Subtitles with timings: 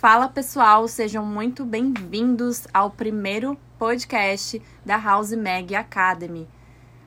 [0.00, 6.48] Fala pessoal, sejam muito bem-vindos ao primeiro podcast da House Mag Academy.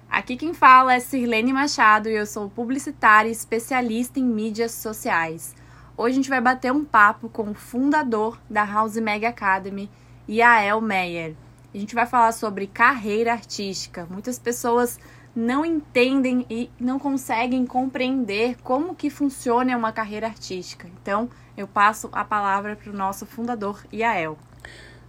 [0.07, 5.55] Aqui quem fala é Sirlene Machado e eu sou publicitária e especialista em mídias sociais.
[5.97, 9.89] Hoje a gente vai bater um papo com o fundador da House Mag Academy,
[10.29, 11.33] Yael Meyer.
[11.73, 14.05] A gente vai falar sobre carreira artística.
[14.07, 14.99] Muitas pessoas
[15.35, 20.87] não entendem e não conseguem compreender como que funciona uma carreira artística.
[21.01, 24.37] Então, eu passo a palavra para o nosso fundador, Yael.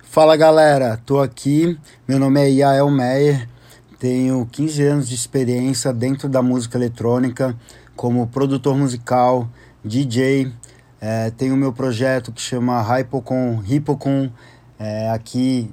[0.02, 1.78] Fala galera, tô aqui.
[2.06, 3.48] Meu nome é Yael Meyer.
[3.98, 7.56] Tenho 15 anos de experiência dentro da música eletrônica
[7.96, 9.48] como produtor musical,
[9.84, 10.52] DJ.
[11.00, 14.30] É, tenho meu projeto que chama Hypocon, Hipocon,
[14.78, 15.70] é, aqui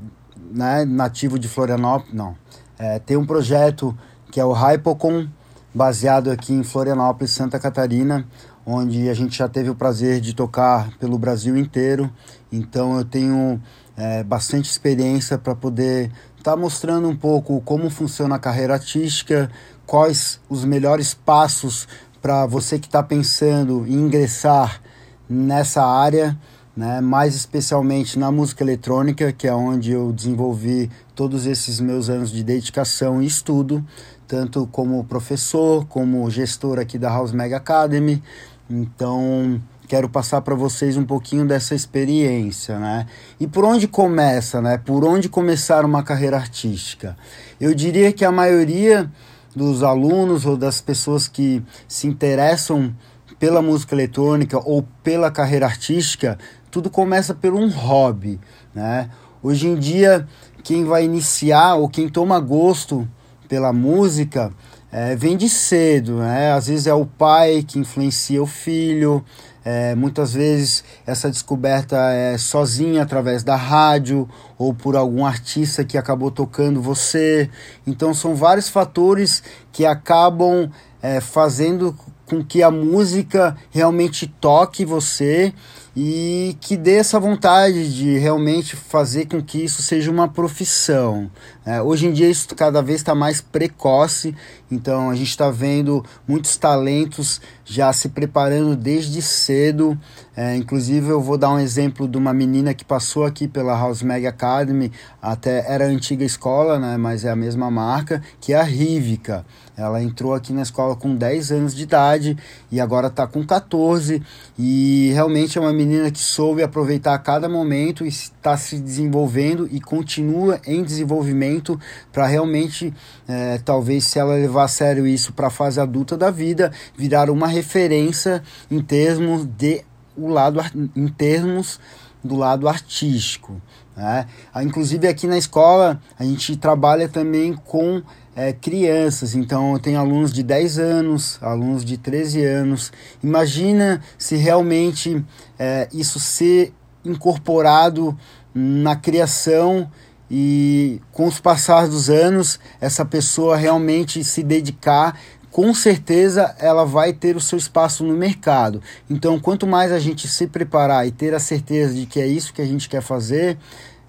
[0.52, 2.14] né, nativo de Florianópolis.
[2.14, 2.36] Não,
[2.78, 3.98] é, tem um projeto
[4.32, 5.28] que é o Hypocon,
[5.74, 8.26] baseado aqui em Florianópolis, Santa Catarina,
[8.66, 12.10] onde a gente já teve o prazer de tocar pelo Brasil inteiro.
[12.52, 13.62] Então eu tenho
[13.98, 19.52] é, bastante experiência para poder estar tá mostrando um pouco como funciona a carreira artística,
[19.86, 21.88] quais os melhores passos
[22.22, 24.82] para você que está pensando em ingressar
[25.30, 26.38] nessa área
[26.76, 27.02] né?
[27.02, 32.44] mais especialmente na música eletrônica, que é onde eu desenvolvi todos esses meus anos de
[32.44, 33.86] dedicação e estudo,
[34.32, 38.24] tanto como professor, como gestor aqui da House Mega Academy.
[38.70, 43.08] Então, quero passar para vocês um pouquinho dessa experiência, né?
[43.42, 44.78] E por onde começa, né?
[44.78, 47.18] Por onde começar uma carreira artística?
[47.60, 49.12] Eu diria que a maioria
[49.54, 52.96] dos alunos ou das pessoas que se interessam
[53.38, 56.38] pela música eletrônica ou pela carreira artística
[56.72, 58.40] tudo começa por um hobby,
[58.74, 59.10] né?
[59.44, 60.26] Hoje em dia,
[60.64, 63.06] quem vai iniciar ou quem toma gosto
[63.52, 64.50] pela música
[64.90, 66.54] é, vem de cedo, né?
[66.54, 69.26] Às vezes é o pai que influencia o filho,
[69.66, 74.26] é, muitas vezes essa descoberta é sozinha através da rádio
[74.58, 77.50] ou por algum artista que acabou tocando você.
[77.86, 81.94] Então são vários fatores que acabam é, fazendo
[82.26, 85.54] com que a música realmente toque você
[85.96, 91.30] e que dê essa vontade de realmente fazer com que isso seja uma profissão.
[91.66, 94.34] É, hoje em dia isso cada vez está mais precoce,
[94.72, 100.00] então a gente está vendo muitos talentos já se preparando desde cedo.
[100.36, 104.02] É, inclusive eu vou dar um exemplo de uma menina que passou aqui pela House
[104.02, 104.90] Mag Academy,
[105.22, 109.46] até era a antiga escola, né, mas é a mesma marca, que é a Rivica.
[109.76, 112.38] Ela entrou aqui na escola com 10 anos de idade
[112.72, 114.22] e agora está com 14
[114.58, 119.82] e realmente é uma menina que soube aproveitar cada momento e está se desenvolvendo e
[119.82, 121.80] continua em desenvolvimento
[122.12, 122.94] para realmente,
[123.28, 127.30] é, talvez se ela levar a sério isso para a fase adulta da vida, virar
[127.30, 129.84] uma referência em termos de
[130.22, 130.60] o lado
[130.96, 131.80] em termos
[132.24, 133.62] do lado artístico.
[133.96, 134.26] Né?
[134.54, 138.02] Ah, inclusive aqui na escola a gente trabalha também com
[138.36, 142.92] é, crianças, então tenho alunos de 10 anos, alunos de 13 anos.
[143.22, 145.24] Imagina se realmente
[145.60, 146.74] é, isso ser
[147.04, 148.18] incorporado
[148.54, 149.90] na criação
[150.30, 155.20] e com os passar dos anos essa pessoa realmente se dedicar
[155.52, 158.82] com certeza ela vai ter o seu espaço no mercado.
[159.10, 162.54] Então, quanto mais a gente se preparar e ter a certeza de que é isso
[162.54, 163.58] que a gente quer fazer,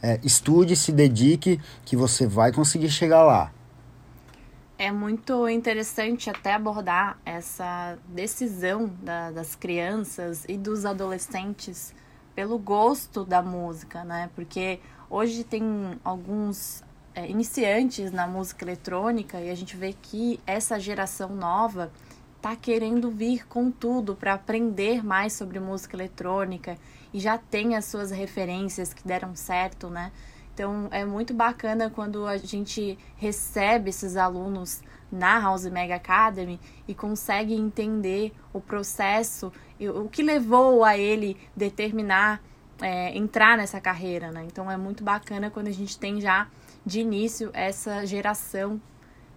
[0.03, 3.53] é, estude, se dedique, que você vai conseguir chegar lá.
[4.79, 11.95] É muito interessante até abordar essa decisão da, das crianças e dos adolescentes
[12.35, 14.29] pelo gosto da música, né?
[14.35, 15.63] Porque hoje tem
[16.03, 16.83] alguns
[17.15, 21.91] é, iniciantes na música eletrônica e a gente vê que essa geração nova
[22.41, 26.77] tá querendo vir com tudo para aprender mais sobre música eletrônica
[27.15, 30.11] e já tem as suas referências que deram certo, né?
[30.53, 36.95] Então é muito bacana quando a gente recebe esses alunos na House Mega Academy e
[36.95, 42.43] consegue entender o processo e o que levou a ele determinar
[42.81, 44.45] é, entrar nessa carreira, né?
[44.47, 46.49] Então é muito bacana quando a gente tem já
[46.85, 48.81] de início essa geração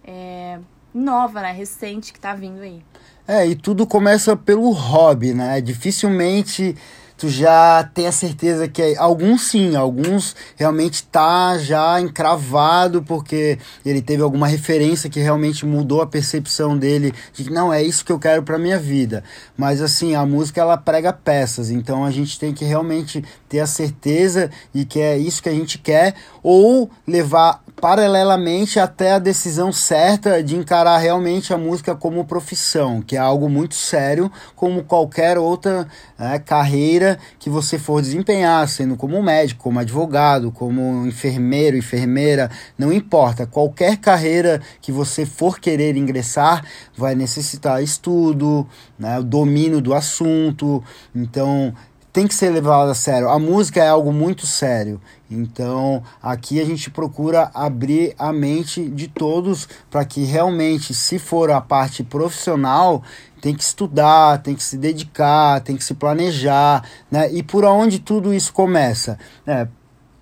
[0.04, 0.58] é,
[0.92, 1.52] nova, né?
[1.52, 2.82] Recente que está vindo aí.
[3.26, 5.60] É, e tudo começa pelo hobby, né?
[5.60, 6.76] Dificilmente
[7.16, 13.58] tu já tem a certeza que é, alguns sim, alguns realmente tá já encravado porque
[13.84, 18.04] ele teve alguma referência que realmente mudou a percepção dele de que não é isso
[18.04, 19.24] que eu quero para minha vida.
[19.56, 23.66] Mas assim, a música ela prega peças, então a gente tem que realmente ter a
[23.66, 29.70] certeza de que é isso que a gente quer ou levar paralelamente até a decisão
[29.70, 35.38] certa de encarar realmente a música como profissão, que é algo muito sério, como qualquer
[35.38, 35.86] outra
[36.18, 42.50] é, carreira carreira que você for desempenhar, sendo como médico, como advogado, como enfermeiro, enfermeira,
[42.76, 43.46] não importa.
[43.46, 46.64] Qualquer carreira que você for querer ingressar
[46.96, 48.66] vai necessitar estudo,
[48.98, 50.82] né, domínio do assunto.
[51.14, 51.72] Então,
[52.16, 53.28] tem que ser levado a sério.
[53.28, 54.98] A música é algo muito sério.
[55.30, 61.50] Então, aqui a gente procura abrir a mente de todos para que realmente, se for
[61.50, 63.02] a parte profissional,
[63.38, 67.30] tem que estudar, tem que se dedicar, tem que se planejar, né?
[67.30, 69.18] E por onde tudo isso começa?
[69.46, 69.68] É,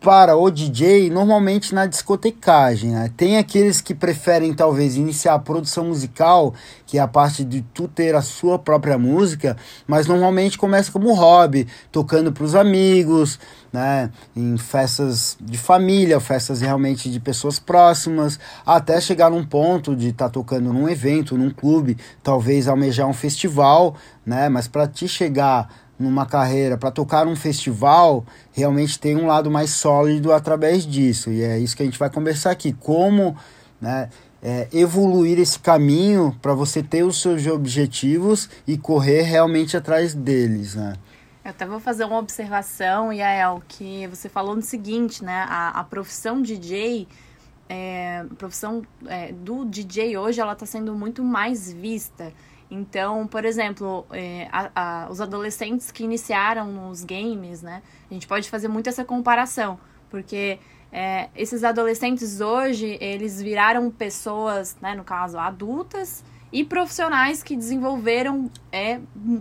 [0.04, 2.90] para o DJ, normalmente na discotecagem.
[2.90, 3.10] Né?
[3.16, 6.52] Tem aqueles que preferem talvez iniciar a produção musical,
[6.84, 9.56] que é a parte de tu ter a sua própria música,
[9.86, 13.40] mas normalmente começa como hobby, tocando para os amigos,
[13.72, 14.10] né?
[14.36, 20.26] em festas de família, festas realmente de pessoas próximas, até chegar num ponto de estar
[20.26, 23.96] tá tocando num evento, num clube, talvez almejar um festival,
[24.26, 24.50] né?
[24.50, 29.70] mas para te chegar numa carreira para tocar num festival, realmente tem um lado mais
[29.70, 31.30] sólido através disso.
[31.30, 32.72] E é isso que a gente vai conversar aqui.
[32.72, 33.36] Como
[33.80, 34.08] né,
[34.42, 40.74] é, evoluir esse caminho para você ter os seus objetivos e correr realmente atrás deles.
[40.74, 40.94] Né?
[41.44, 45.46] Eu até vou fazer uma observação, Yael, que você falou no seguinte, né?
[45.48, 47.06] A, a profissão DJ,
[47.68, 52.32] é, a profissão é, do DJ hoje, ela está sendo muito mais vista.
[52.74, 54.70] Então, por exemplo, é, a,
[55.04, 57.82] a, os adolescentes que iniciaram nos games, né?
[58.10, 59.78] A gente pode fazer muito essa comparação,
[60.10, 60.58] porque
[60.90, 68.50] é, esses adolescentes hoje, eles viraram pessoas, né, no caso, adultas e profissionais que desenvolveram
[68.72, 69.00] é,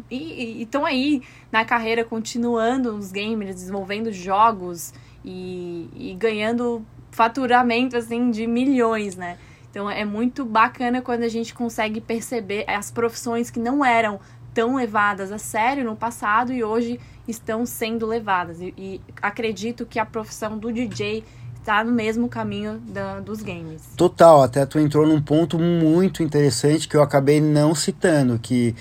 [0.10, 4.94] e estão aí na carreira continuando nos games, desenvolvendo jogos
[5.26, 9.38] e, e ganhando faturamento assim de milhões, né?
[9.74, 14.20] Então é muito bacana quando a gente consegue perceber as profissões que não eram
[14.54, 18.62] tão levadas a sério no passado e hoje estão sendo levadas.
[18.62, 21.24] E, e acredito que a profissão do DJ
[21.56, 23.82] está no mesmo caminho da, dos games.
[23.98, 28.76] Total, até tu entrou num ponto muito interessante que eu acabei não citando, que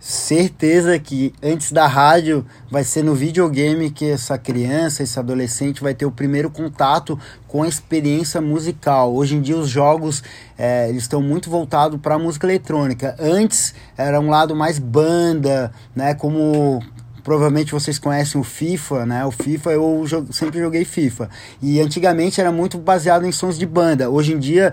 [0.00, 5.94] certeza que antes da rádio vai ser no videogame que essa criança, esse adolescente vai
[5.94, 9.14] ter o primeiro contato com a experiência musical.
[9.14, 10.22] Hoje em dia os jogos
[10.56, 13.16] é, eles estão muito voltados para a música eletrônica.
[13.18, 16.14] Antes era um lado mais banda, né?
[16.14, 16.82] Como
[17.24, 19.24] provavelmente vocês conhecem o FIFA, né?
[19.26, 21.28] O FIFA eu sempre joguei FIFA
[21.60, 24.08] e antigamente era muito baseado em sons de banda.
[24.08, 24.72] Hoje em dia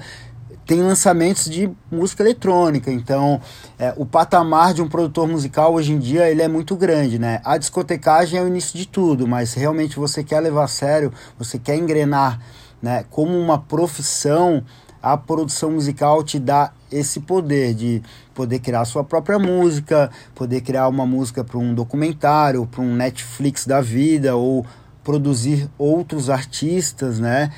[0.65, 3.39] tem lançamentos de música eletrônica, então
[3.77, 7.39] é, o patamar de um produtor musical hoje em dia ele é muito grande, né?
[7.43, 11.59] A discotecagem é o início de tudo, mas realmente você quer levar a sério, você
[11.59, 12.39] quer engrenar,
[12.81, 13.05] né?
[13.11, 14.63] Como uma profissão,
[15.01, 18.01] a produção musical te dá esse poder de
[18.33, 23.67] poder criar sua própria música, poder criar uma música para um documentário, para um Netflix
[23.67, 24.65] da vida ou
[25.03, 27.51] produzir outros artistas, né?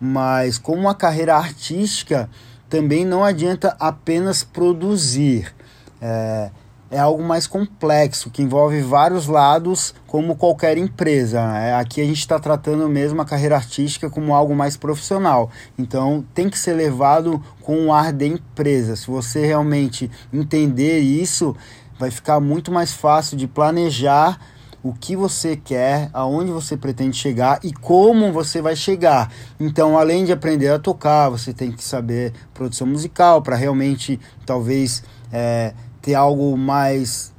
[0.00, 2.30] Mas como uma carreira artística
[2.72, 5.54] também não adianta apenas produzir.
[6.00, 6.50] É,
[6.90, 11.38] é algo mais complexo, que envolve vários lados, como qualquer empresa.
[11.58, 15.50] É, aqui a gente está tratando mesmo a carreira artística como algo mais profissional.
[15.78, 18.96] Então tem que ser levado com o ar de empresa.
[18.96, 21.54] Se você realmente entender isso,
[21.98, 24.40] vai ficar muito mais fácil de planejar
[24.82, 29.30] o que você quer, aonde você pretende chegar e como você vai chegar.
[29.58, 35.04] Então, além de aprender a tocar, você tem que saber produção musical para realmente, talvez,
[35.32, 37.32] é, ter algo mais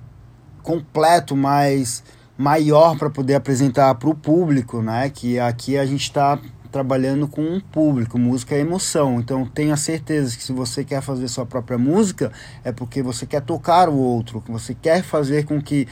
[0.61, 2.03] completo, mais
[2.37, 5.09] maior para poder apresentar para o público, né?
[5.09, 6.39] Que aqui a gente está
[6.71, 9.19] trabalhando com um público, música é emoção.
[9.19, 12.31] Então tenha certeza que se você quer fazer sua própria música,
[12.63, 15.87] é porque você quer tocar o outro, que você quer fazer com que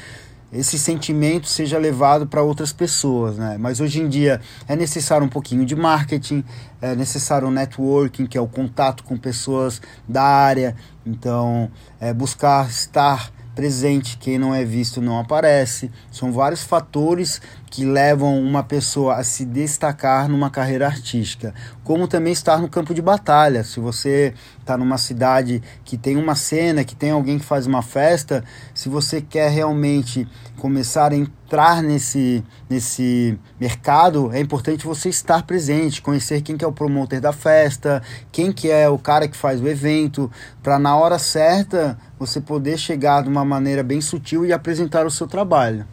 [0.51, 3.57] esse sentimento seja levado para outras pessoas, né?
[3.57, 6.43] Mas hoje em dia é necessário um pouquinho de marketing,
[6.81, 10.75] é necessário um networking, que é o contato com pessoas da área.
[11.05, 15.91] Então, é buscar estar presente, quem não é visto não aparece.
[16.11, 17.41] São vários fatores
[17.71, 22.93] que levam uma pessoa a se destacar numa carreira artística, como também estar no campo
[22.93, 23.63] de batalha.
[23.63, 27.81] Se você está numa cidade que tem uma cena, que tem alguém que faz uma
[27.81, 28.43] festa,
[28.75, 36.01] se você quer realmente começar a entrar nesse, nesse mercado, é importante você estar presente,
[36.01, 39.61] conhecer quem que é o promotor da festa, quem que é o cara que faz
[39.61, 40.29] o evento,
[40.61, 45.11] para na hora certa você poder chegar de uma maneira bem sutil e apresentar o
[45.11, 45.85] seu trabalho.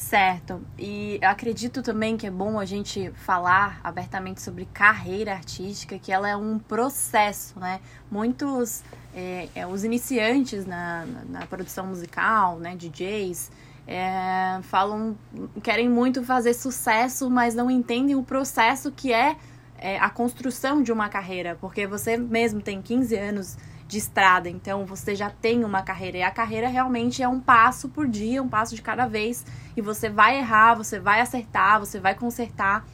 [0.00, 0.62] Certo.
[0.78, 6.26] E acredito também que é bom a gente falar abertamente sobre carreira artística, que ela
[6.26, 7.80] é um processo, né?
[8.10, 8.82] Muitos,
[9.14, 13.52] é, é, os iniciantes na, na, na, produção musical, né, DJs,
[13.86, 15.16] é, falam,
[15.62, 19.36] querem muito fazer sucesso, mas não entendem o processo que é,
[19.78, 23.58] é, a construção de uma carreira, porque você mesmo tem 15 anos
[23.90, 27.88] de estrada, então você já tem uma carreira e a carreira realmente é um passo
[27.88, 29.44] por dia, um passo de cada vez,
[29.76, 32.86] e você vai errar, você vai acertar, você vai consertar.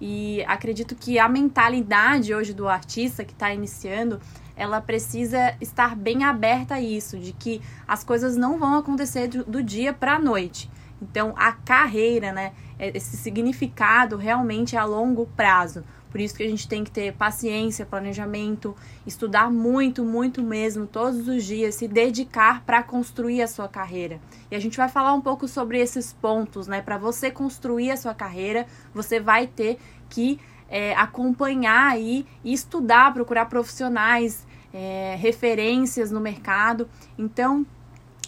[0.00, 4.20] E acredito que a mentalidade hoje do artista que está iniciando
[4.56, 9.44] ela precisa estar bem aberta a isso, de que as coisas não vão acontecer do,
[9.44, 10.68] do dia para a noite.
[11.00, 15.82] Então, a carreira, né, é, esse significado realmente é a longo prazo.
[16.10, 18.76] Por isso que a gente tem que ter paciência, planejamento,
[19.06, 24.20] estudar muito, muito mesmo, todos os dias, se dedicar para construir a sua carreira.
[24.50, 26.82] E a gente vai falar um pouco sobre esses pontos, né?
[26.82, 33.14] Para você construir a sua carreira, você vai ter que é, acompanhar aí e estudar,
[33.14, 36.88] procurar profissionais, é, referências no mercado.
[37.16, 37.64] Então,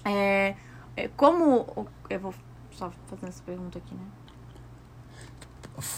[0.05, 0.55] é,
[0.97, 1.89] é, como.
[2.09, 2.35] Eu vou
[2.71, 4.07] só fazer essa pergunta aqui, né?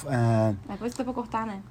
[0.06, 0.72] É...
[0.72, 1.62] Depois dá pra cortar, né?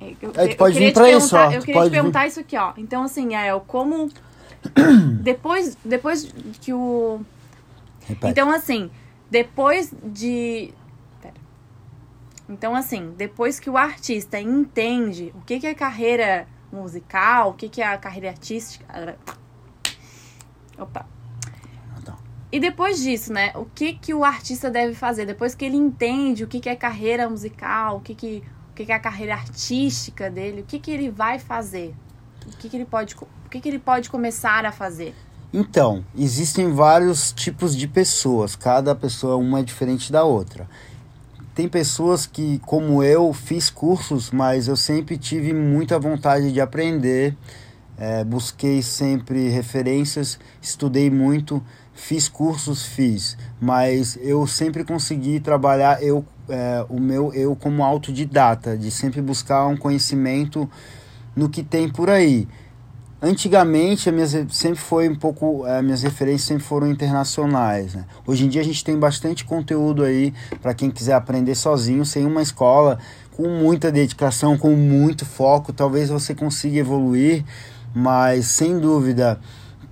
[0.00, 1.50] Eu, é, tu pode vir pra isso, ó.
[1.50, 2.28] Eu queria te perguntar vir...
[2.28, 2.72] isso aqui, ó.
[2.76, 4.10] Então, assim, é como.
[5.22, 7.20] depois, depois que o.
[8.06, 8.30] Repete.
[8.30, 8.90] Então, assim,
[9.30, 10.72] depois de.
[11.20, 11.34] Pera.
[12.48, 17.68] Então, assim, depois que o artista entende o que, que é carreira musical, o que,
[17.68, 19.16] que é a carreira artística.
[20.78, 21.06] Opa.
[22.50, 23.52] E depois disso, né?
[23.54, 25.26] O que, que o artista deve fazer?
[25.26, 28.42] Depois que ele entende o que, que é carreira musical, o que, que,
[28.76, 31.94] que, que é a carreira artística dele, o que, que ele vai fazer?
[32.46, 35.14] O que, que ele pode, o que, que ele pode começar a fazer?
[35.52, 40.68] Então, existem vários tipos de pessoas, cada pessoa uma é diferente da outra.
[41.54, 47.34] Tem pessoas que, como eu, fiz cursos, mas eu sempre tive muita vontade de aprender.
[47.96, 51.64] É, busquei sempre referências, estudei muito,
[51.96, 58.76] fiz cursos, fiz, mas eu sempre consegui trabalhar eu, é, o meu eu como autodidata,
[58.76, 60.70] de sempre buscar um conhecimento
[61.34, 62.46] no que tem por aí.
[63.20, 65.64] Antigamente, minhas, sempre foi um pouco.
[65.64, 67.94] As minhas referências sempre foram internacionais.
[67.94, 68.04] Né?
[68.26, 72.26] Hoje em dia, a gente tem bastante conteúdo aí para quem quiser aprender sozinho, sem
[72.26, 72.98] uma escola,
[73.34, 75.72] com muita dedicação, com muito foco.
[75.72, 77.42] Talvez você consiga evoluir,
[77.94, 79.40] mas sem dúvida,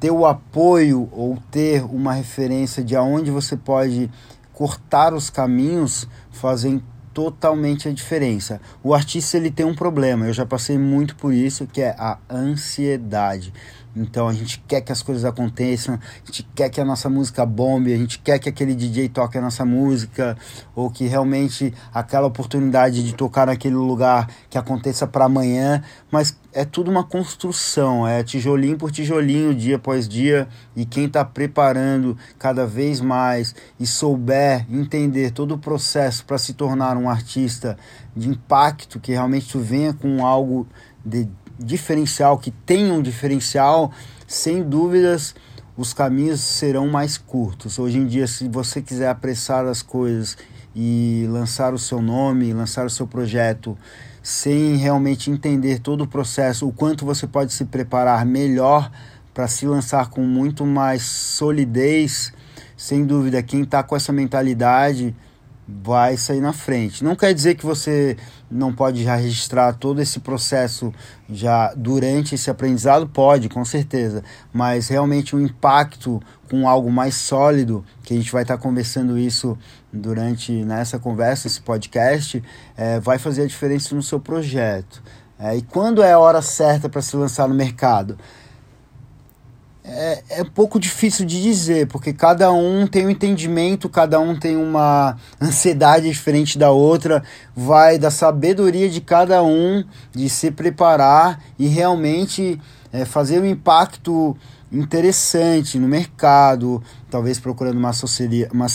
[0.00, 4.10] ter o apoio ou ter uma referência de aonde você pode
[4.52, 6.82] cortar os caminhos fazem
[7.12, 8.60] totalmente a diferença.
[8.82, 12.18] O artista ele tem um problema, eu já passei muito por isso, que é a
[12.28, 13.52] ansiedade.
[13.96, 17.46] Então a gente quer que as coisas aconteçam, a gente quer que a nossa música
[17.46, 20.36] bombe, a gente quer que aquele DJ toque a nossa música,
[20.74, 26.64] ou que realmente aquela oportunidade de tocar naquele lugar que aconteça para amanhã, mas é
[26.64, 32.66] tudo uma construção, é tijolinho por tijolinho, dia após dia, e quem está preparando cada
[32.66, 37.76] vez mais e souber entender todo o processo para se tornar um artista
[38.14, 40.66] de impacto, que realmente tu venha com algo
[41.04, 43.92] de diferencial, que tenha um diferencial,
[44.26, 45.34] sem dúvidas
[45.76, 47.78] os caminhos serão mais curtos.
[47.78, 50.36] Hoje em dia, se você quiser apressar as coisas
[50.74, 53.76] e lançar o seu nome, lançar o seu projeto
[54.22, 58.90] sem realmente entender todo o processo, o quanto você pode se preparar melhor
[59.34, 62.32] para se lançar com muito mais solidez,
[62.76, 65.14] sem dúvida, quem está com essa mentalidade
[65.66, 67.02] vai sair na frente.
[67.02, 68.16] Não quer dizer que você
[68.50, 70.92] não pode já registrar todo esse processo
[71.28, 77.14] já durante esse aprendizado, pode, com certeza, mas realmente o um impacto com algo mais
[77.14, 79.58] sólido, que a gente vai estar conversando isso
[79.92, 82.42] durante nessa conversa, esse podcast,
[82.76, 85.02] é, vai fazer a diferença no seu projeto.
[85.38, 88.16] É, e quando é a hora certa para se lançar no mercado?
[89.84, 94.56] É, é pouco difícil de dizer, porque cada um tem um entendimento, cada um tem
[94.56, 97.22] uma ansiedade diferente da outra,
[97.54, 102.58] vai da sabedoria de cada um de se preparar e realmente
[102.90, 104.34] é, fazer um impacto
[104.72, 108.66] interessante no mercado, talvez procurando uma assessoria, uma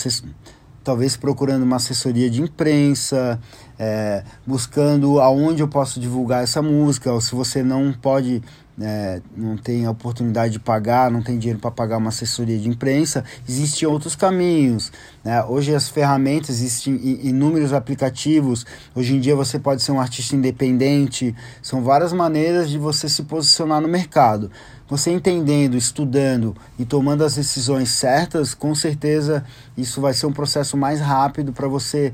[0.83, 3.39] talvez procurando uma assessoria de imprensa,
[3.77, 8.41] é, buscando aonde eu posso divulgar essa música, ou se você não pode
[8.81, 12.69] é, não tem a oportunidade de pagar, não tem dinheiro para pagar uma assessoria de
[12.69, 14.91] imprensa, existem outros caminhos.
[15.23, 15.43] Né?
[15.43, 18.65] Hoje as ferramentas, existem inúmeros aplicativos.
[18.95, 21.35] Hoje em dia você pode ser um artista independente.
[21.61, 24.49] São várias maneiras de você se posicionar no mercado.
[24.87, 29.43] Você entendendo, estudando e tomando as decisões certas, com certeza
[29.77, 32.11] isso vai ser um processo mais rápido para você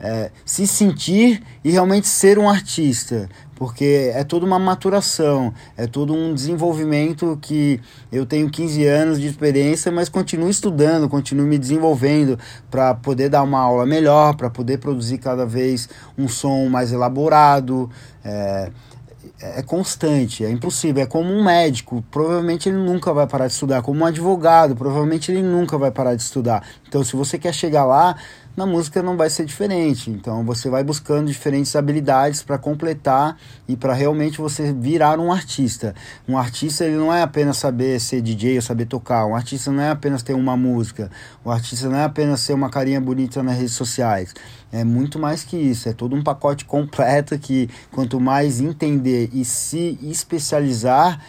[0.00, 6.14] é, se sentir e realmente ser um artista, porque é toda uma maturação, é todo
[6.14, 7.80] um desenvolvimento que
[8.12, 12.38] eu tenho 15 anos de experiência, mas continuo estudando, continuo me desenvolvendo
[12.70, 17.90] para poder dar uma aula melhor, para poder produzir cada vez um som mais elaborado.
[18.24, 18.70] É,
[19.40, 21.02] é constante, é impossível.
[21.02, 23.82] É como um médico, provavelmente ele nunca vai parar de estudar.
[23.82, 26.64] Como um advogado, provavelmente ele nunca vai parar de estudar.
[26.86, 28.16] Então, se você quer chegar lá,
[28.58, 30.10] na música não vai ser diferente.
[30.10, 35.94] Então, você vai buscando diferentes habilidades para completar e para realmente você virar um artista.
[36.28, 39.24] Um artista ele não é apenas saber ser DJ ou saber tocar.
[39.24, 41.10] Um artista não é apenas ter uma música.
[41.46, 44.34] Um artista não é apenas ser uma carinha bonita nas redes sociais
[44.70, 49.44] é muito mais que isso, é todo um pacote completo que quanto mais entender e
[49.44, 51.20] se especializar,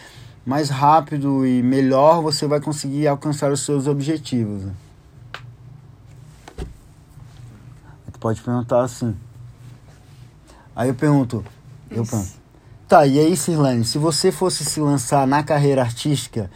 [0.44, 4.64] mais rápido e melhor você vai conseguir alcançar os seus objetivos.
[8.09, 9.16] Tu pode perguntar assim.
[10.76, 11.44] Aí eu pergunto,
[11.90, 12.30] eu pergunto,
[12.86, 16.50] tá, e aí Sirlane, se você fosse se lançar na carreira artística,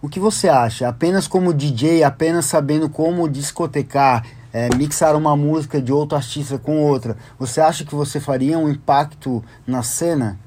[0.00, 0.88] o que você acha?
[0.88, 6.80] Apenas como DJ, apenas sabendo como discotecar, é, mixar uma música de outro artista com
[6.80, 10.38] outra, você acha que você faria um impacto na cena?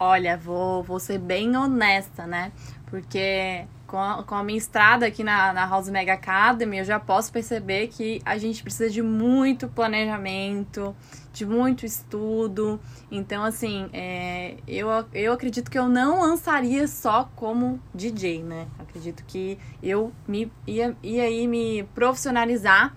[0.00, 2.52] Olha, vou, vou ser bem honesta, né?
[2.86, 7.00] Porque com a, com a minha estrada aqui na, na House Mega Academy, eu já
[7.00, 10.94] posso perceber que a gente precisa de muito planejamento,
[11.32, 12.78] de muito estudo.
[13.10, 18.68] Então, assim, é, eu, eu acredito que eu não lançaria só como DJ, né?
[18.78, 22.94] Acredito que eu me, ia, ia aí me profissionalizar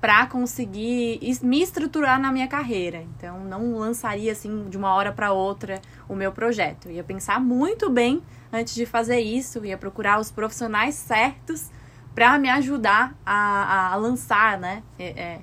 [0.00, 3.04] para conseguir me estruturar na minha carreira.
[3.16, 6.88] Então, não lançaria assim de uma hora para outra o meu projeto.
[6.88, 8.22] Eu ia pensar muito bem
[8.52, 11.70] antes de fazer isso, ia procurar os profissionais certos
[12.14, 14.82] para me ajudar a, a lançar, né?
[14.98, 15.38] É, é,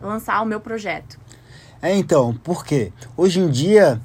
[0.00, 1.18] lançar o meu projeto.
[1.82, 2.92] É, então, por quê?
[3.16, 4.00] Hoje em dia,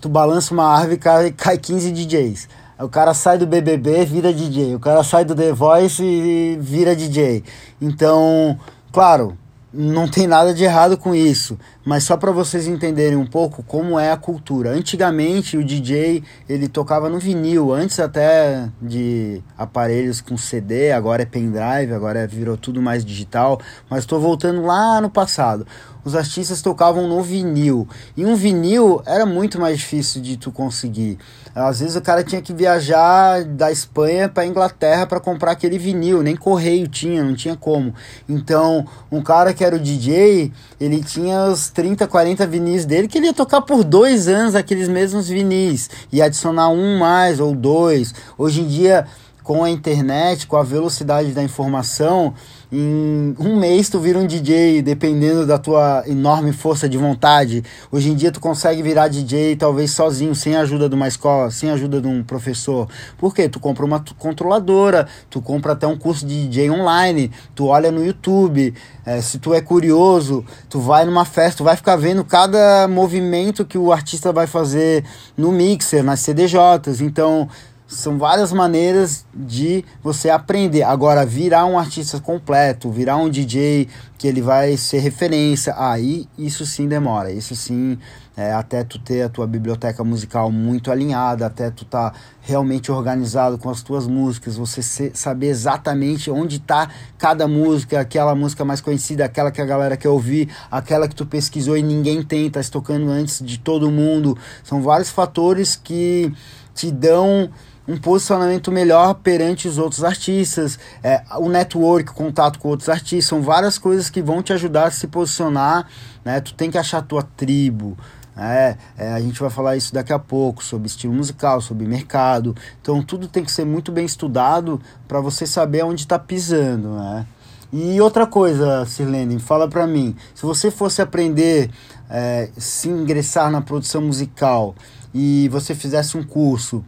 [0.00, 2.48] tu balança uma árvore e cai, cai 15 DJs.
[2.78, 4.74] O cara sai do BBB, vira DJ.
[4.74, 7.44] O cara sai do The Voice e vira DJ.
[7.80, 8.58] Então,
[8.92, 9.38] claro,
[9.76, 13.98] não tem nada de errado com isso, mas só para vocês entenderem um pouco como
[13.98, 14.70] é a cultura.
[14.70, 21.26] Antigamente o DJ ele tocava no vinil, antes até de aparelhos com CD, agora é
[21.26, 23.60] pendrive, agora é, virou tudo mais digital.
[23.90, 25.66] Mas estou voltando lá no passado.
[26.04, 31.18] Os artistas tocavam no vinil e um vinil era muito mais difícil de tu conseguir.
[31.54, 36.22] Às vezes o cara tinha que viajar da Espanha para Inglaterra para comprar aquele vinil,
[36.22, 37.94] nem correio tinha, não tinha como.
[38.28, 43.18] Então, um cara que era o DJ, ele tinha os 30, 40 vinis dele que
[43.18, 48.12] ele ia tocar por dois anos aqueles mesmos vinis e adicionar um mais ou dois.
[48.36, 49.06] Hoje em dia,
[49.44, 52.34] com a internet, com a velocidade da informação,
[52.74, 57.62] em um mês tu vira um DJ, dependendo da tua enorme força de vontade.
[57.90, 61.52] Hoje em dia tu consegue virar DJ talvez sozinho, sem a ajuda de uma escola,
[61.52, 62.88] sem a ajuda de um professor.
[63.16, 63.48] Por quê?
[63.48, 68.04] Tu compra uma controladora, tu compra até um curso de DJ online, tu olha no
[68.04, 68.74] YouTube.
[69.06, 73.64] É, se tu é curioso, tu vai numa festa, tu vai ficar vendo cada movimento
[73.64, 75.04] que o artista vai fazer
[75.36, 77.00] no mixer, nas CDJs.
[77.00, 77.48] Então,
[77.86, 80.82] são várias maneiras de você aprender.
[80.82, 86.64] Agora, virar um artista completo, virar um DJ que ele vai ser referência, aí isso
[86.64, 87.30] sim demora.
[87.30, 87.98] Isso sim,
[88.34, 93.58] é, até tu ter a tua biblioteca musical muito alinhada, até tu tá realmente organizado
[93.58, 99.26] com as tuas músicas, você saber exatamente onde está cada música, aquela música mais conhecida,
[99.26, 103.10] aquela que a galera quer ouvir, aquela que tu pesquisou e ninguém tem, tá tocando
[103.10, 104.38] antes de todo mundo.
[104.62, 106.32] São vários fatores que
[106.74, 107.50] te dão
[107.86, 113.26] um posicionamento melhor perante os outros artistas, é, o network, o contato com outros artistas,
[113.26, 115.86] são várias coisas que vão te ajudar a se posicionar,
[116.24, 116.40] né?
[116.40, 117.96] Tu tem que achar a tua tribo,
[118.36, 122.54] é, é, a gente vai falar isso daqui a pouco sobre estilo musical, sobre mercado.
[122.80, 127.26] Então tudo tem que ser muito bem estudado para você saber onde está pisando, né?
[127.72, 131.70] E outra coisa, Sirlene, fala para mim, se você fosse aprender,
[132.08, 134.76] é, se ingressar na produção musical
[135.12, 136.84] e você fizesse um curso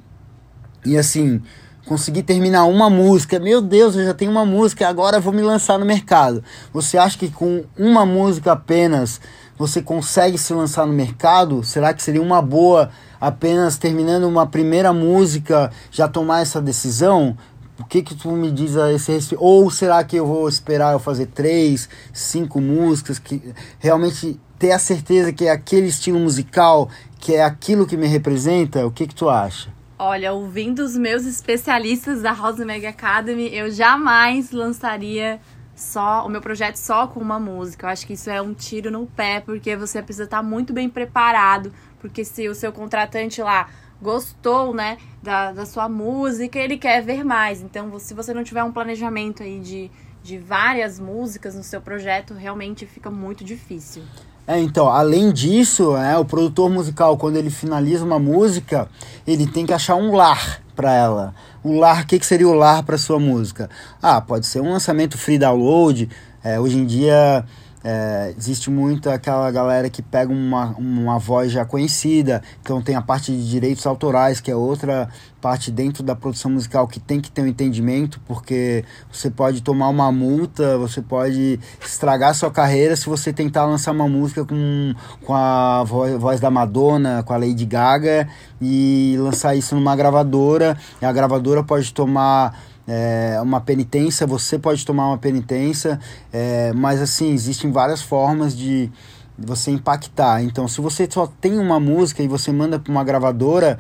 [0.87, 1.42] e assim,
[1.87, 5.79] consegui terminar uma música, meu Deus, eu já tenho uma música, agora vou me lançar
[5.79, 6.42] no mercado.
[6.72, 9.20] Você acha que com uma música apenas
[9.59, 11.62] você consegue se lançar no mercado?
[11.64, 17.37] Será que seria uma boa apenas terminando uma primeira música já tomar essa decisão?
[17.79, 19.42] O que que tu me diz a esse respeito?
[19.42, 24.79] Ou será que eu vou esperar eu fazer três, cinco músicas que realmente ter a
[24.79, 28.87] certeza que é aquele estilo musical, que é aquilo que me representa?
[28.87, 29.75] O que que tu acha?
[29.98, 35.40] Olha, ouvindo os meus especialistas da Mega Academy, eu jamais lançaria
[35.74, 37.87] só o meu projeto só com uma música.
[37.87, 40.87] Eu acho que isso é um tiro no pé, porque você precisa estar muito bem
[40.90, 47.02] preparado, porque se o seu contratante lá gostou, né, da, da sua música, ele quer
[47.02, 47.62] ver mais.
[47.62, 49.90] Então, se você não tiver um planejamento aí de,
[50.22, 54.02] de várias músicas no seu projeto, realmente fica muito difícil.
[54.46, 58.88] É, então, além disso, é, o produtor musical, quando ele finaliza uma música,
[59.26, 61.35] ele tem que achar um lar para ela.
[61.64, 63.68] O lar, o que, que seria o lar para sua música?
[64.00, 66.09] Ah, pode ser um lançamento free download.
[66.44, 67.44] É, hoje em dia
[67.88, 73.00] é, existe muito aquela galera que pega uma, uma voz já conhecida, então tem a
[73.00, 75.09] parte de direitos autorais, que é outra
[75.46, 79.88] parte dentro da produção musical que tem que ter um entendimento, porque você pode tomar
[79.90, 84.92] uma multa, você pode estragar sua carreira se você tentar lançar uma música com,
[85.24, 88.28] com a voz da Madonna, com a Lady Gaga,
[88.61, 94.85] e lançar isso numa gravadora, e a gravadora pode tomar é, uma penitência, você pode
[94.85, 96.00] tomar uma penitência,
[96.32, 98.90] é, mas assim, existem várias formas de
[99.38, 100.42] você impactar.
[100.42, 103.78] Então, se você só tem uma música e você manda para uma gravadora,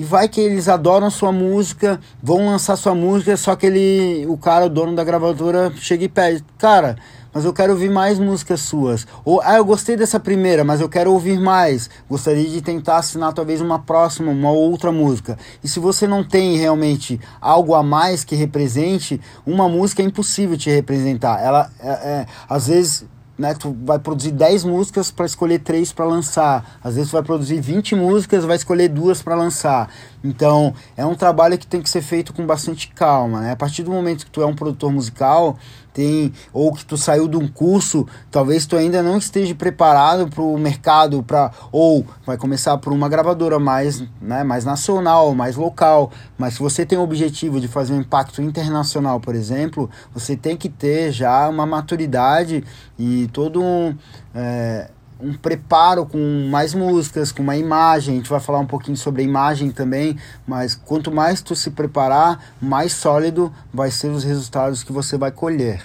[0.00, 4.38] e vai que eles adoram sua música, vão lançar sua música, só que ele, o
[4.38, 6.96] cara, o dono da gravadora, chega e pede, cara,
[7.34, 9.06] mas eu quero ouvir mais músicas suas.
[9.26, 11.90] Ou, ah, eu gostei dessa primeira, mas eu quero ouvir mais.
[12.08, 15.36] Gostaria de tentar assinar talvez uma próxima, uma outra música.
[15.62, 20.56] E se você não tem realmente algo a mais que represente, uma música é impossível
[20.56, 21.42] te representar.
[21.42, 23.04] Ela, é, é às vezes,
[23.40, 26.78] né, tu vai produzir 10 músicas para escolher três para lançar.
[26.84, 29.88] Às vezes tu vai produzir 20 músicas, vai escolher duas para lançar.
[30.22, 33.52] Então, é um trabalho que tem que ser feito com bastante calma, né?
[33.52, 35.58] A partir do momento que tu é um produtor musical,
[35.92, 40.42] tem ou que tu saiu de um curso, talvez tu ainda não esteja preparado para
[40.42, 46.10] o mercado, para ou vai começar por uma gravadora mais, né, mais nacional, mais local.
[46.38, 50.56] Mas se você tem o objetivo de fazer um impacto internacional, por exemplo, você tem
[50.56, 52.64] que ter já uma maturidade
[52.98, 53.94] e todo um
[54.34, 54.90] é,
[55.22, 58.14] um preparo com mais músicas, com uma imagem.
[58.14, 61.70] A gente vai falar um pouquinho sobre a imagem também, mas quanto mais tu se
[61.70, 65.82] preparar, mais sólido vai ser os resultados que você vai colher.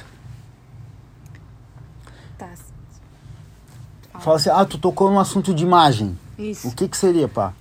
[2.37, 2.49] Tá.
[4.19, 6.17] Fala assim, ah, tu tocou no assunto de imagem.
[6.37, 6.67] Isso.
[6.67, 7.53] O que que seria, pá?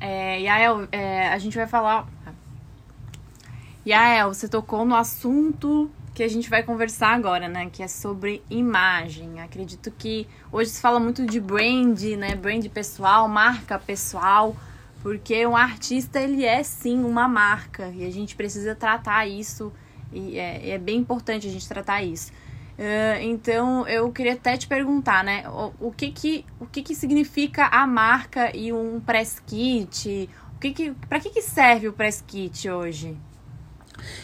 [0.00, 2.06] É, Yael, é, a gente vai falar...
[3.86, 5.90] Yael, você tocou no assunto
[6.20, 7.70] que a gente vai conversar agora, né?
[7.72, 9.40] Que é sobre imagem.
[9.40, 12.34] Acredito que hoje se fala muito de brand, né?
[12.34, 14.54] Brand pessoal, marca pessoal,
[15.02, 19.72] porque um artista ele é sim uma marca e a gente precisa tratar isso
[20.12, 22.30] e é, é bem importante a gente tratar isso.
[22.78, 25.48] Uh, então eu queria até te perguntar, né?
[25.48, 30.28] O, o, que que o que que significa a marca e um press kit?
[30.54, 33.16] O que que para que que serve o press kit hoje?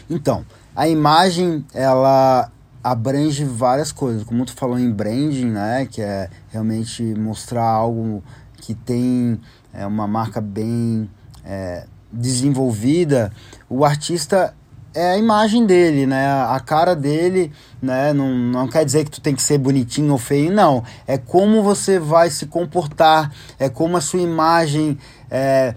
[0.09, 2.51] Então, a imagem, ela
[2.83, 8.23] abrange várias coisas, como tu falou em branding, né, que é realmente mostrar algo
[8.61, 9.39] que tem
[9.73, 11.09] é, uma marca bem
[11.43, 13.31] é, desenvolvida,
[13.69, 14.53] o artista
[14.97, 16.25] é a imagem dele, né?
[16.25, 18.13] A cara dele, né?
[18.13, 20.83] Não, não quer dizer que tu tem que ser bonitinho ou feio, não.
[21.05, 24.97] É como você vai se comportar, é como a sua imagem
[25.29, 25.75] é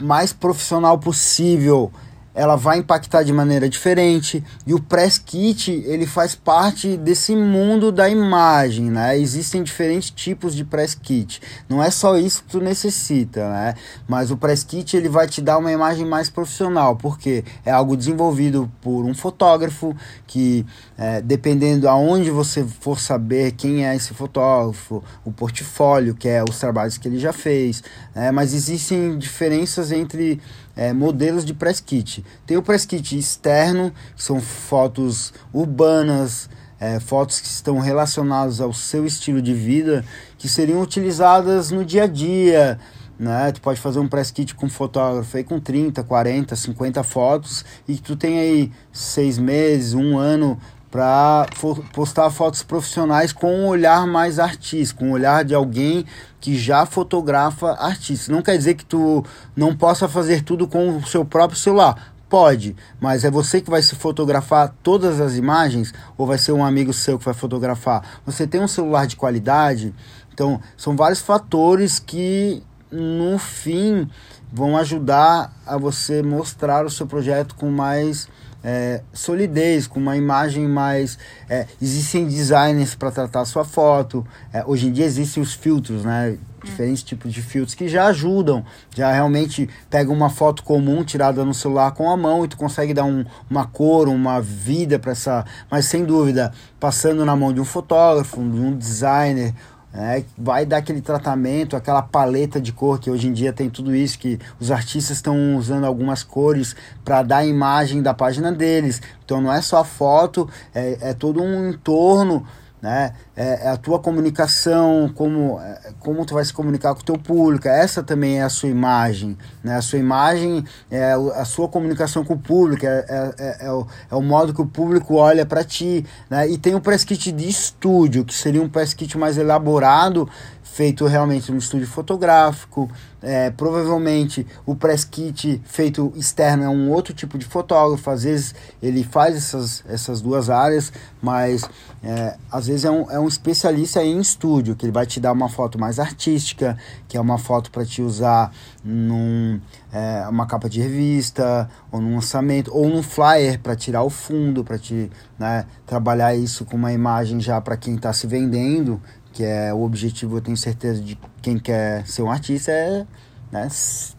[0.00, 1.92] mais profissional possível
[2.34, 7.92] ela vai impactar de maneira diferente e o press kit ele faz parte desse mundo
[7.92, 9.18] da imagem, né?
[9.18, 11.40] Existem diferentes tipos de press kit.
[11.68, 13.74] Não é só isso que tu necessita, né?
[14.08, 17.96] Mas o press kit ele vai te dar uma imagem mais profissional, porque é algo
[17.96, 19.94] desenvolvido por um fotógrafo
[20.26, 20.64] que
[20.96, 26.58] é, dependendo aonde você for saber quem é esse fotógrafo, o portfólio, que é os
[26.58, 27.82] trabalhos que ele já fez,
[28.14, 28.30] né?
[28.30, 30.40] Mas existem diferenças entre
[30.76, 32.24] é, modelos de press kit.
[32.46, 36.48] Tem o press kit externo, que são fotos urbanas,
[36.80, 40.04] é, fotos que estão relacionadas ao seu estilo de vida,
[40.36, 42.78] que seriam utilizadas no dia a dia.
[43.18, 43.52] Né?
[43.52, 47.96] Tu pode fazer um press kit com fotógrafo aí com 30, 40, 50 fotos e
[47.96, 50.58] tu tem aí seis meses, um ano
[50.92, 51.46] para
[51.90, 56.04] postar fotos profissionais com um olhar mais artístico, com um olhar de alguém
[56.38, 58.28] que já fotografa artistas.
[58.28, 59.24] Não quer dizer que tu
[59.56, 62.12] não possa fazer tudo com o seu próprio celular.
[62.28, 66.64] Pode, mas é você que vai se fotografar todas as imagens ou vai ser um
[66.64, 68.20] amigo seu que vai fotografar?
[68.26, 69.94] Você tem um celular de qualidade?
[70.34, 74.06] Então, são vários fatores que no fim
[74.52, 78.28] vão ajudar a você mostrar o seu projeto com mais
[78.62, 81.18] é, solidez, com uma imagem mais.
[81.48, 84.26] É, existem designers para tratar a sua foto.
[84.52, 86.38] É, hoje em dia existem os filtros, né?
[86.64, 91.52] Diferentes tipos de filtros que já ajudam, já realmente pega uma foto comum tirada no
[91.52, 95.44] celular com a mão e tu consegue dar um, uma cor, uma vida para essa.
[95.68, 99.52] Mas sem dúvida, passando na mão de um fotógrafo, de um designer,
[99.94, 103.94] é, vai dar aquele tratamento, aquela paleta de cor que hoje em dia tem tudo
[103.94, 106.74] isso, que os artistas estão usando algumas cores
[107.04, 109.02] para dar a imagem da página deles.
[109.24, 112.46] Então não é só a foto, é, é todo um entorno
[112.82, 113.14] né?
[113.36, 117.16] É, é, a tua comunicação, como, é, como tu vai se comunicar com o teu
[117.16, 119.76] público, essa também é a sua imagem, né?
[119.76, 123.86] A sua imagem é a sua comunicação com o público, é, é, é, é o,
[124.10, 126.48] é o modo que o público olha para ti, né?
[126.48, 130.28] E tem o press kit de estúdio, que seria um press kit mais elaborado,
[130.72, 132.90] feito realmente no estúdio fotográfico.
[133.20, 138.10] É, provavelmente o press kit feito externo é um outro tipo de fotógrafo.
[138.10, 141.62] Às vezes ele faz essas, essas duas áreas, mas
[142.02, 145.32] é, às vezes é um, é um especialista em estúdio, que ele vai te dar
[145.32, 148.50] uma foto mais artística, que é uma foto para te usar
[148.82, 149.60] num
[149.92, 154.64] é, uma capa de revista, ou num lançamento, ou num flyer para tirar o fundo,
[154.64, 159.00] para te né, trabalhar isso com uma imagem já para quem está se vendendo,
[159.32, 163.06] que é o objetivo, eu tenho certeza, de quem quer ser um artista é
[163.52, 163.68] né,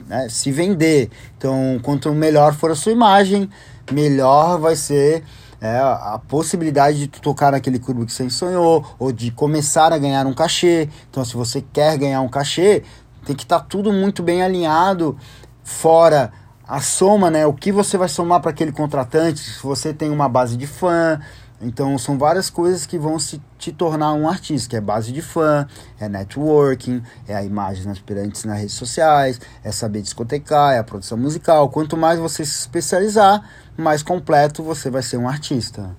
[0.08, 1.10] né, se vender.
[1.38, 3.50] Então, quanto melhor for a sua imagem,
[3.92, 5.24] melhor vai ser
[5.60, 9.98] é, a possibilidade de tu tocar naquele clube que você sonhou, ou de começar a
[9.98, 10.88] ganhar um cachê.
[11.10, 12.84] Então, se você quer ganhar um cachê,
[13.26, 15.18] tem que estar tá tudo muito bem alinhado,
[15.64, 16.32] fora
[16.68, 17.46] a soma, né?
[17.46, 21.20] O que você vai somar para aquele contratante, se você tem uma base de fã,
[21.64, 25.22] então são várias coisas que vão se te tornar um artista, que é base de
[25.22, 25.68] fã,
[26.00, 31.18] é networking, é a imagem aspirantes nas redes sociais, é saber discotecar, é a produção
[31.18, 31.70] musical.
[31.70, 35.96] Quanto mais você se especializar, mais completo você vai ser um artista.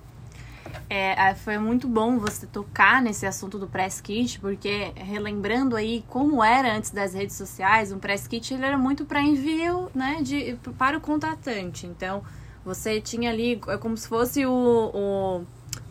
[0.87, 6.43] É, foi muito bom você tocar nesse assunto do press kit, porque relembrando aí como
[6.43, 10.57] era antes das redes sociais, um press kit ele era muito para envio, né, de
[10.77, 11.87] para o contratante.
[11.87, 12.23] Então,
[12.63, 15.45] você tinha ali, é como se fosse o, o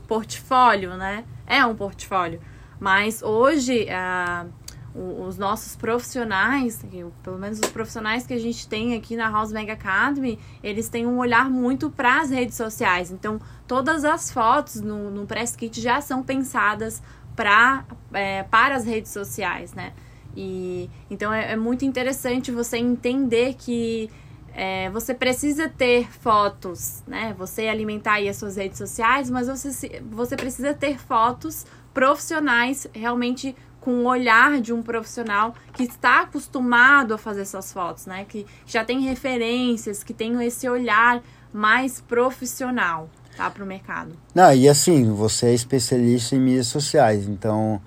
[0.06, 1.24] portfólio, né?
[1.46, 2.40] É um portfólio.
[2.78, 4.46] Mas hoje, ah,
[4.94, 6.84] os nossos profissionais,
[7.22, 11.04] pelo menos os profissionais que a gente tem aqui na House Mega Academy, eles têm
[11.04, 13.10] um olhar muito para as redes sociais.
[13.10, 17.02] Então, todas as fotos no, no Press Kit já são pensadas
[17.34, 19.92] pra, é, para as redes sociais, né?
[20.36, 24.08] E, então, é, é muito interessante você entender que
[24.54, 27.34] é, você precisa ter fotos, né?
[27.36, 33.56] Você alimentar aí as suas redes sociais, mas você, você precisa ter fotos profissionais realmente
[33.80, 38.24] com o olhar de um profissional que está acostumado a fazer essas fotos, né?
[38.28, 41.20] Que já tem referências, que tem esse olhar
[41.52, 43.50] mais profissional, tá?
[43.50, 44.16] Para o mercado.
[44.34, 47.82] Não, e assim, você é especialista em mídias sociais, então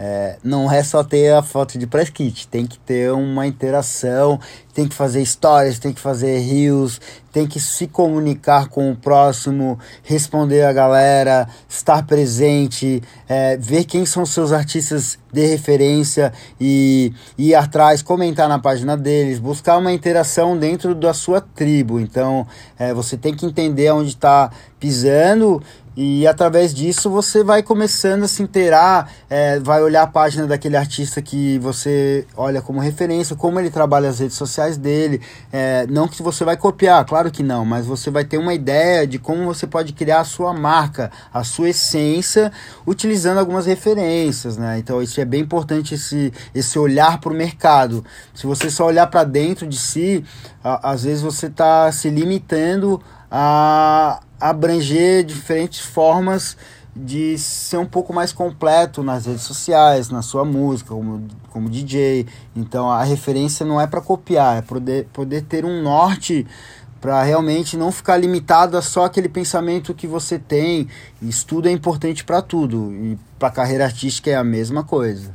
[0.00, 4.38] é, não é só ter a foto de press kit, tem que ter uma interação,
[4.72, 7.00] tem que fazer stories, tem que fazer reels,
[7.32, 14.06] tem que se comunicar com o próximo, responder a galera, estar presente, é, ver quem
[14.06, 20.56] são seus artistas de referência e ir atrás, comentar na página deles, buscar uma interação
[20.56, 21.98] dentro da sua tribo.
[21.98, 22.46] Então,
[22.78, 25.60] é, você tem que entender onde está pisando
[26.00, 30.76] e através disso você vai começando a se inteirar, é, vai olhar a página daquele
[30.76, 35.20] artista que você olha como referência, como ele trabalha as redes sociais dele.
[35.52, 39.08] É, não que você vai copiar, claro que não, mas você vai ter uma ideia
[39.08, 42.52] de como você pode criar a sua marca, a sua essência,
[42.86, 44.78] utilizando algumas referências, né?
[44.78, 48.04] Então isso é bem importante esse, esse olhar para o mercado.
[48.32, 50.24] Se você só olhar para dentro de si,
[50.62, 56.56] a, às vezes você está se limitando a abranger diferentes formas
[56.94, 62.26] de ser um pouco mais completo nas redes sociais, na sua música, como, como DJ.
[62.56, 66.46] Então a referência não é para copiar, é poder, poder ter um norte
[67.00, 70.88] para realmente não ficar limitado a só aquele pensamento que você tem.
[71.22, 75.32] Estudo é importante para tudo e para carreira artística é a mesma coisa.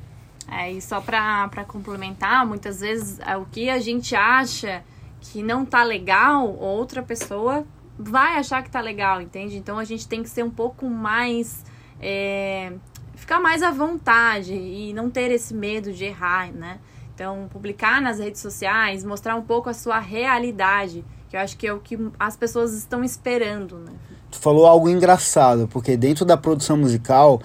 [0.52, 4.84] É, e só para complementar, muitas vezes é, o que a gente acha
[5.22, 7.66] que não tá legal, outra pessoa
[7.98, 9.58] vai achar que tá legal, entende?
[9.58, 11.64] Então a gente tem que ser um pouco mais.
[12.02, 12.74] É,
[13.16, 16.80] ficar mais à vontade e não ter esse medo de errar, né?
[17.16, 21.68] Então, publicar nas redes sociais, mostrar um pouco a sua realidade, que eu acho que
[21.68, 23.92] é o que as pessoas estão esperando, né?
[24.32, 27.40] Tu falou algo engraçado, porque dentro da produção musical,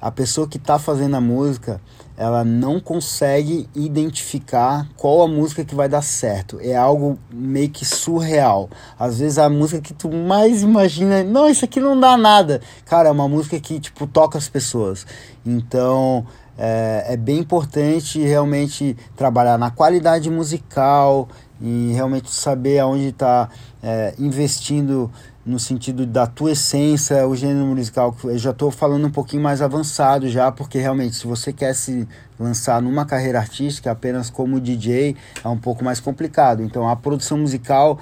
[0.00, 1.80] a pessoa que está fazendo a música,
[2.16, 6.58] ela não consegue identificar qual a música que vai dar certo.
[6.60, 8.70] É algo meio que surreal.
[8.98, 12.60] Às vezes a música que tu mais imagina, não, isso aqui não dá nada.
[12.84, 15.06] Cara, é uma música que tipo toca as pessoas.
[15.44, 16.24] Então,
[16.56, 21.28] é, é bem importante realmente trabalhar na qualidade musical
[21.60, 23.48] e realmente saber aonde está
[23.82, 25.10] é, investindo
[25.44, 28.16] no sentido da tua essência, o gênero musical.
[28.24, 32.08] Eu já estou falando um pouquinho mais avançado já, porque realmente se você quer se
[32.38, 36.62] lançar numa carreira artística apenas como DJ, é um pouco mais complicado.
[36.62, 37.98] Então a produção musical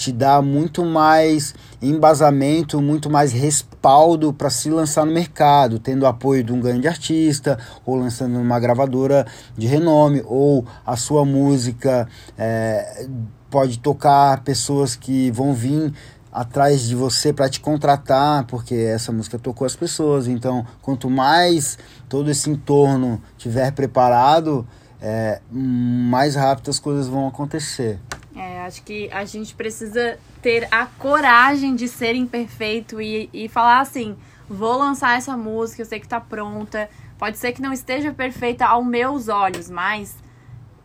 [0.00, 6.42] te dá muito mais embasamento, muito mais respaldo para se lançar no mercado, tendo apoio
[6.42, 9.26] de um grande artista, ou lançando numa gravadora
[9.58, 13.06] de renome, ou a sua música é,
[13.50, 15.92] pode tocar pessoas que vão vir
[16.32, 20.26] atrás de você para te contratar, porque essa música tocou as pessoas.
[20.26, 24.66] Então, quanto mais todo esse entorno tiver preparado,
[25.00, 27.98] é, mais rápido as coisas vão acontecer.
[28.36, 33.80] É, acho que a gente precisa ter a coragem de ser imperfeito e, e falar
[33.80, 34.16] assim:
[34.48, 36.88] vou lançar essa música, eu sei que tá pronta.
[37.18, 40.16] Pode ser que não esteja perfeita aos meus olhos, mas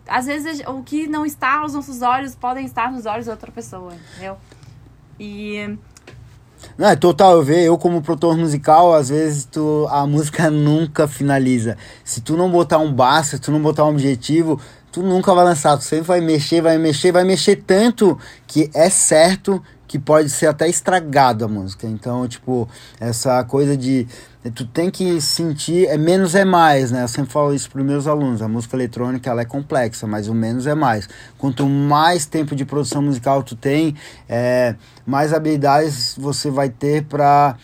[0.07, 3.51] às vezes o que não está aos nossos olhos podem estar nos olhos de outra
[3.51, 4.37] pessoa, entendeu?
[5.19, 5.77] E
[6.77, 11.07] não, é total, eu vejo, eu como produtor musical, às vezes tu, a música nunca
[11.07, 11.77] finaliza.
[12.03, 14.59] Se tu não botar um basta, se tu não botar um objetivo,
[14.91, 18.89] tu nunca vai lançar, tu sempre vai mexer, vai mexer, vai mexer tanto que é
[18.89, 21.87] certo que pode ser até estragado a música.
[21.87, 22.67] Então, tipo,
[22.99, 24.07] essa coisa de
[24.53, 27.03] tu tem que sentir, é menos é mais, né?
[27.03, 28.41] Eu sempre falo isso para os meus alunos.
[28.41, 31.07] A música eletrônica ela é complexa, mas o menos é mais.
[31.37, 33.95] Quanto mais tempo de produção musical tu tem,
[34.29, 37.55] é, mais habilidades você vai ter para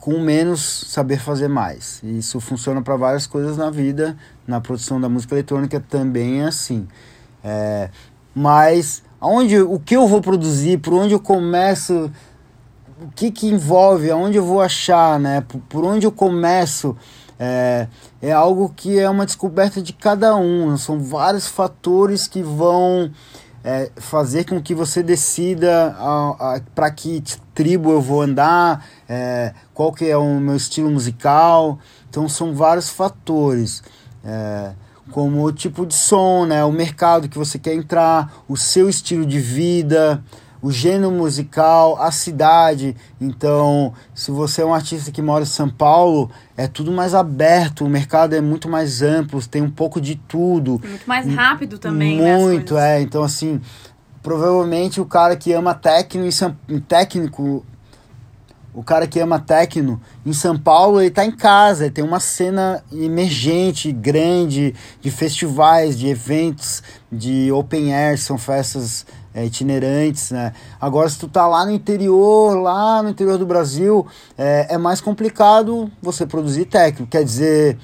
[0.00, 2.00] com menos saber fazer mais.
[2.02, 4.16] Isso funciona para várias coisas na vida.
[4.46, 6.88] Na produção da música eletrônica também é assim.
[7.44, 7.90] É,
[8.34, 12.10] mas aonde, o que eu vou produzir, por onde eu começo,
[13.00, 15.42] o que, que envolve, aonde eu vou achar, né?
[15.42, 16.96] Por, por onde eu começo.
[17.38, 17.86] É,
[18.20, 20.76] é algo que é uma descoberta de cada um.
[20.76, 23.10] São vários fatores que vão
[23.62, 25.94] é, fazer com que você decida
[26.74, 27.22] para que
[27.54, 31.78] tribo eu vou andar, é, qual que é o meu estilo musical.
[32.08, 33.82] Então são vários fatores.
[34.24, 34.72] É,
[35.10, 39.26] como o tipo de som, né, o mercado que você quer entrar, o seu estilo
[39.26, 40.22] de vida,
[40.62, 42.96] o gênero musical, a cidade.
[43.20, 47.84] Então, se você é um artista que mora em São Paulo, é tudo mais aberto,
[47.84, 50.80] o mercado é muito mais amplo, tem um pouco de tudo.
[50.84, 53.02] Muito mais rápido também, né, Muito, né, é.
[53.02, 53.60] Então, assim,
[54.22, 56.52] provavelmente o cara que ama técnico,
[56.86, 57.64] técnico
[58.72, 62.20] o cara que ama techno em São Paulo, ele tá em casa, ele tem uma
[62.20, 70.52] cena emergente, grande, de festivais, de eventos, de open air, são festas é, itinerantes, né?
[70.80, 75.00] Agora, se tu tá lá no interior, lá no interior do Brasil, é, é mais
[75.00, 77.06] complicado você produzir techno.
[77.06, 77.78] Quer dizer,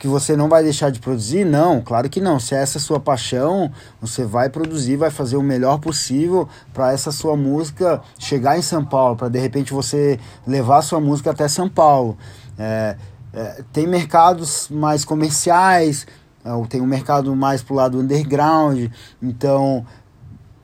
[0.00, 1.44] que você não vai deixar de produzir?
[1.44, 2.40] Não, claro que não.
[2.40, 6.90] Se essa é a sua paixão, você vai produzir, vai fazer o melhor possível para
[6.90, 11.30] essa sua música chegar em São Paulo, para de repente você levar a sua música
[11.30, 12.16] até São Paulo.
[12.58, 12.96] É,
[13.34, 16.06] é, tem mercados mais comerciais,
[16.42, 18.90] é, tem um mercado mais pro lado underground,
[19.22, 19.84] então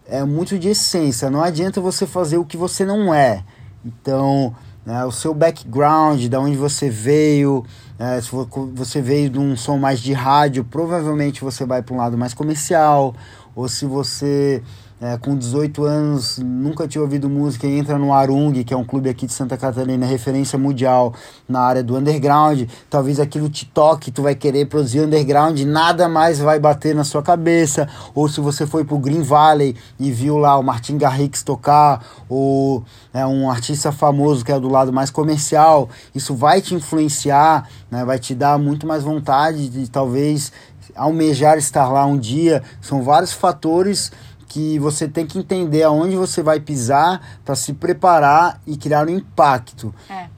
[0.08, 1.30] é muito de essência.
[1.30, 3.44] Não adianta você fazer o que você não é.
[3.84, 7.64] Então, né, o seu background, da onde você veio,
[7.98, 8.30] é, se
[8.74, 12.34] você veio de um som mais de rádio, provavelmente você vai para um lado mais
[12.34, 13.14] comercial.
[13.54, 14.62] Ou se você
[15.00, 19.10] é, com 18 anos, nunca tinha ouvido música entra no Arung, que é um clube
[19.10, 21.12] aqui de Santa Catarina, referência mundial
[21.46, 26.38] na área do underground, talvez aquilo te toque, tu vai querer produzir underground, nada mais
[26.38, 27.86] vai bater na sua cabeça.
[28.14, 32.82] Ou se você foi pro Green Valley e viu lá o Martin Garrix tocar, ou
[33.12, 38.02] é, um artista famoso que é do lado mais comercial, isso vai te influenciar, né,
[38.02, 40.50] vai te dar muito mais vontade de talvez
[40.94, 42.62] almejar estar lá um dia.
[42.80, 44.10] São vários fatores
[44.48, 49.10] que você tem que entender aonde você vai pisar para se preparar e criar um
[49.10, 49.94] impacto.
[50.08, 50.28] É.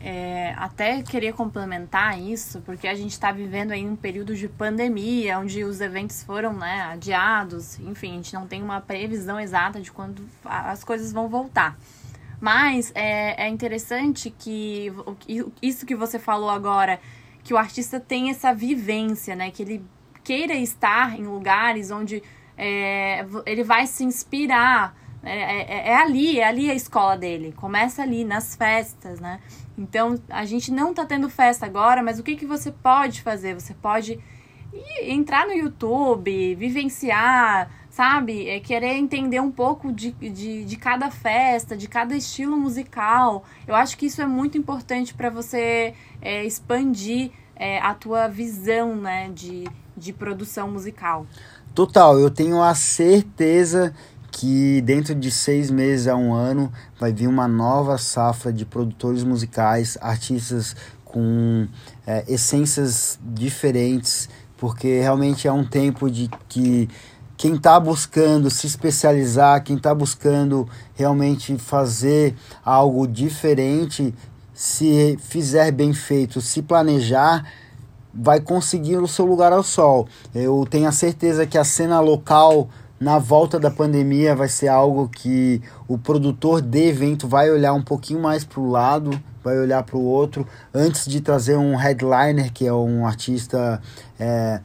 [0.00, 5.38] É, até queria complementar isso, porque a gente está vivendo aí um período de pandemia,
[5.38, 9.90] onde os eventos foram né, adiados, enfim, a gente não tem uma previsão exata de
[9.90, 11.76] quando as coisas vão voltar.
[12.40, 14.92] Mas é, é interessante que
[15.60, 17.00] isso que você falou agora,
[17.42, 19.50] que o artista tem essa vivência, né?
[19.50, 19.84] Que ele
[20.28, 22.22] queira estar em lugares onde
[22.54, 27.52] é, ele vai se inspirar É, é, é, ali, é ali a escola dele.
[27.56, 29.40] Começa ali, nas festas, né?
[29.76, 33.52] Então, a gente não tá tendo festa agora, mas o que, que você pode fazer?
[33.60, 34.20] Você pode
[35.02, 38.48] entrar no YouTube, vivenciar, sabe?
[38.48, 43.44] É querer entender um pouco de, de, de cada festa, de cada estilo musical.
[43.66, 48.94] Eu acho que isso é muito importante para você é, expandir é, a tua visão,
[48.96, 49.64] né, de,
[49.96, 51.26] de produção musical.
[51.74, 53.94] Total, eu tenho a certeza
[54.30, 59.24] que dentro de seis meses a um ano vai vir uma nova safra de produtores
[59.24, 61.66] musicais, artistas com
[62.06, 66.88] é, essências diferentes, porque realmente é um tempo de que
[67.36, 72.34] quem está buscando se especializar, quem está buscando realmente fazer
[72.64, 74.12] algo diferente,
[74.58, 77.44] se fizer bem feito, se planejar,
[78.12, 80.08] vai conseguir o seu lugar ao sol.
[80.34, 85.08] Eu tenho a certeza que a cena local na volta da pandemia vai ser algo
[85.08, 89.84] que o produtor de evento vai olhar um pouquinho mais para o lado, vai olhar
[89.84, 90.44] para o outro,
[90.74, 93.80] antes de trazer um headliner, que é um artista
[94.18, 94.60] é,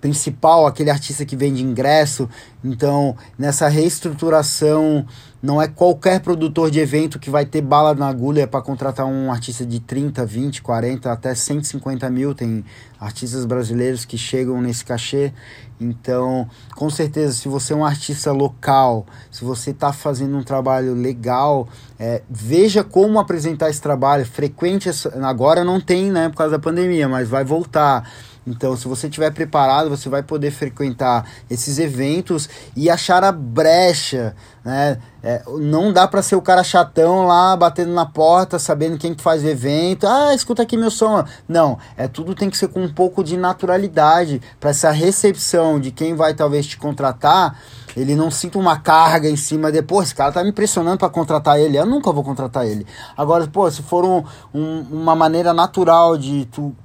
[0.00, 2.26] principal, aquele artista que vende ingresso.
[2.64, 5.04] Então, nessa reestruturação,
[5.42, 9.30] não é qualquer produtor de evento que vai ter bala na agulha para contratar um
[9.30, 12.34] artista de 30, 20, 40, até 150 mil.
[12.34, 12.64] Tem
[12.98, 15.32] artistas brasileiros que chegam nesse cachê.
[15.78, 20.94] Então, com certeza, se você é um artista local, se você está fazendo um trabalho
[20.94, 21.68] legal,
[21.98, 24.24] é, veja como apresentar esse trabalho.
[24.24, 24.88] Frequente,
[25.22, 28.10] agora não tem, né, por causa da pandemia, mas vai voltar
[28.46, 34.36] então, se você estiver preparado, você vai poder frequentar esses eventos e achar a brecha,
[34.64, 34.98] né?
[35.22, 39.22] É, não dá para ser o cara chatão lá batendo na porta, sabendo quem que
[39.22, 40.06] faz o evento.
[40.06, 41.24] Ah, escuta aqui meu som.
[41.48, 45.90] Não, é tudo tem que ser com um pouco de naturalidade para essa recepção de
[45.90, 47.58] quem vai talvez te contratar.
[47.96, 50.08] Ele não sinta uma carga em cima depois.
[50.08, 51.76] Esse cara tá me impressionando para contratar ele.
[51.76, 52.86] Eu nunca vou contratar ele.
[53.16, 54.22] Agora, pô, se for um,
[54.54, 56.76] um, uma maneira natural de tu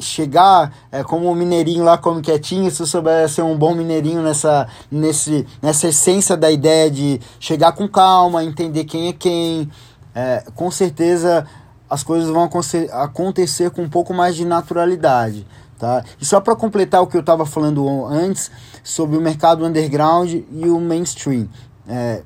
[0.00, 4.68] chegar é, como um mineirinho lá, como quietinho, se souber ser um bom mineirinho nessa,
[4.90, 9.70] nesse, nessa essência da ideia de chegar com calma, entender quem é quem,
[10.14, 11.46] é, com certeza
[11.88, 12.48] as coisas vão
[12.92, 15.46] acontecer com um pouco mais de naturalidade.
[15.78, 16.04] Tá?
[16.20, 18.50] E só para completar o que eu estava falando antes
[18.82, 21.48] sobre o mercado underground e o mainstream.
[21.88, 22.22] É,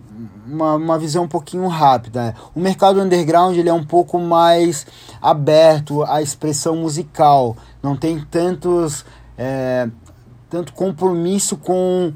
[0.46, 2.22] uma, uma visão um pouquinho rápida.
[2.26, 2.34] Né?
[2.54, 4.86] O mercado underground ele é um pouco mais
[5.20, 9.04] aberto à expressão musical, não tem tantos
[9.38, 9.88] é,
[10.50, 12.12] tanto compromisso com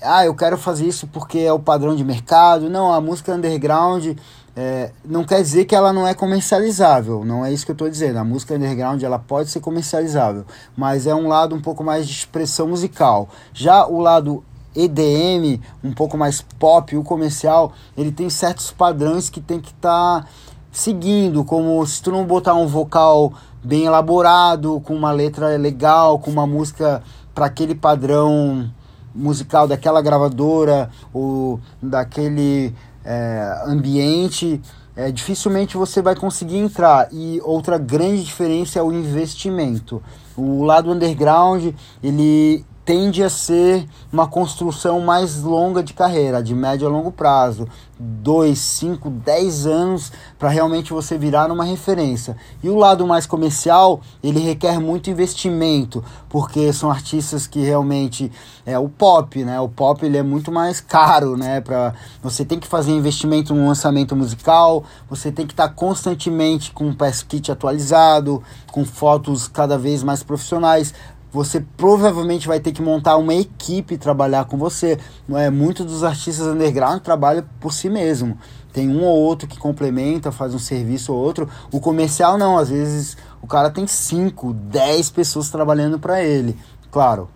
[0.00, 2.68] ah, eu quero fazer isso porque é o padrão de mercado.
[2.68, 4.16] Não, a música underground
[4.56, 7.88] é, não quer dizer que ela não é comercializável, não é isso que eu estou
[7.88, 8.18] dizendo.
[8.18, 10.44] A música underground ela pode ser comercializável,
[10.76, 13.28] mas é um lado um pouco mais de expressão musical.
[13.52, 14.44] Já o lado
[14.74, 20.22] EDM, um pouco mais pop, o comercial, ele tem certos padrões que tem que estar
[20.22, 20.28] tá
[20.72, 26.30] seguindo, como se tu não botar um vocal bem elaborado, com uma letra legal, com
[26.30, 27.02] uma música
[27.34, 28.70] para aquele padrão
[29.14, 34.60] musical daquela gravadora ou daquele é, ambiente,
[34.96, 37.08] é, dificilmente você vai conseguir entrar.
[37.12, 40.02] E outra grande diferença é o investimento.
[40.36, 46.86] O lado underground, ele tende a ser uma construção mais longa de carreira, de médio
[46.86, 47.66] a longo prazo.
[47.98, 52.36] 2, 5, 10 anos para realmente você virar uma referência.
[52.62, 58.32] E o lado mais comercial, ele requer muito investimento, porque são artistas que realmente
[58.66, 59.60] é o pop, né?
[59.60, 63.66] O pop ele é muito mais caro, né, para você tem que fazer investimento no
[63.66, 69.46] lançamento musical, você tem que estar tá constantemente com o press kit atualizado, com fotos
[69.46, 70.92] cada vez mais profissionais
[71.34, 74.96] você provavelmente vai ter que montar uma equipe trabalhar com você.
[75.30, 78.38] É, muitos dos artistas underground trabalham por si mesmo.
[78.72, 81.48] Tem um ou outro que complementa, faz um serviço ou outro.
[81.72, 86.56] O comercial não, às vezes o cara tem 5, 10 pessoas trabalhando para ele.
[86.88, 87.28] Claro,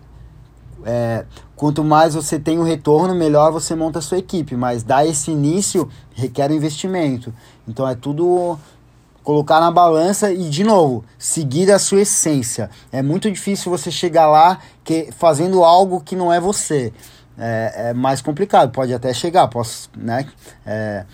[0.85, 4.55] é, quanto mais você tem o retorno, melhor você monta a sua equipe.
[4.55, 7.33] Mas dar esse início requer investimento.
[7.67, 8.57] Então é tudo
[9.23, 12.69] colocar na balança e, de novo, seguir a sua essência.
[12.91, 16.93] É muito difícil você chegar lá que, fazendo algo que não é você.
[17.37, 20.27] É, é mais complicado, pode até chegar, posso né,
[20.65, 21.05] é,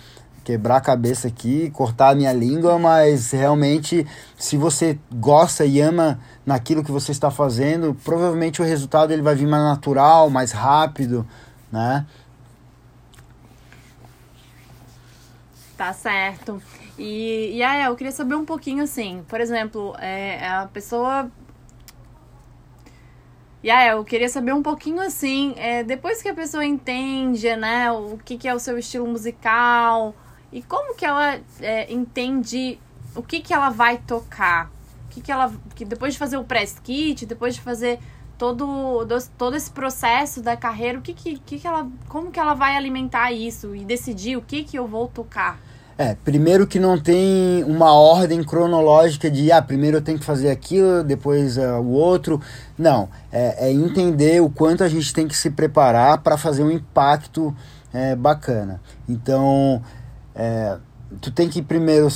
[0.44, 6.20] quebrar a cabeça aqui, cortar a minha língua, mas realmente, se você gosta e ama
[6.46, 11.28] naquilo que você está fazendo, provavelmente o resultado ele vai vir mais natural, mais rápido,
[11.72, 12.06] né?
[15.76, 16.62] Tá certo.
[16.98, 21.30] E, e aí, eu queria saber um pouquinho assim, por exemplo, é, a pessoa.
[23.62, 27.92] E aí, eu queria saber um pouquinho assim, é, depois que a pessoa entende, né,
[27.92, 30.16] o que, que é o seu estilo musical
[30.52, 32.80] e como que ela é, entende
[33.16, 34.72] o que, que ela vai tocar,
[35.06, 38.00] o que, que ela, que depois de fazer o press kit, depois de fazer
[38.38, 39.06] todo,
[39.38, 43.32] todo esse processo da carreira, o que, que, que, ela, como que ela vai alimentar
[43.32, 45.60] isso e decidir o que, que eu vou tocar?
[45.98, 50.50] É, primeiro que não tem uma ordem cronológica de, ah, primeiro eu tenho que fazer
[50.50, 52.42] aquilo, depois uh, o outro.
[52.78, 56.72] Não, é, é, entender o quanto a gente tem que se preparar para fazer um
[56.72, 57.56] impacto
[57.94, 58.82] é, bacana.
[59.08, 59.82] Então,
[60.36, 60.78] é,
[61.22, 62.10] tu tem que primeiro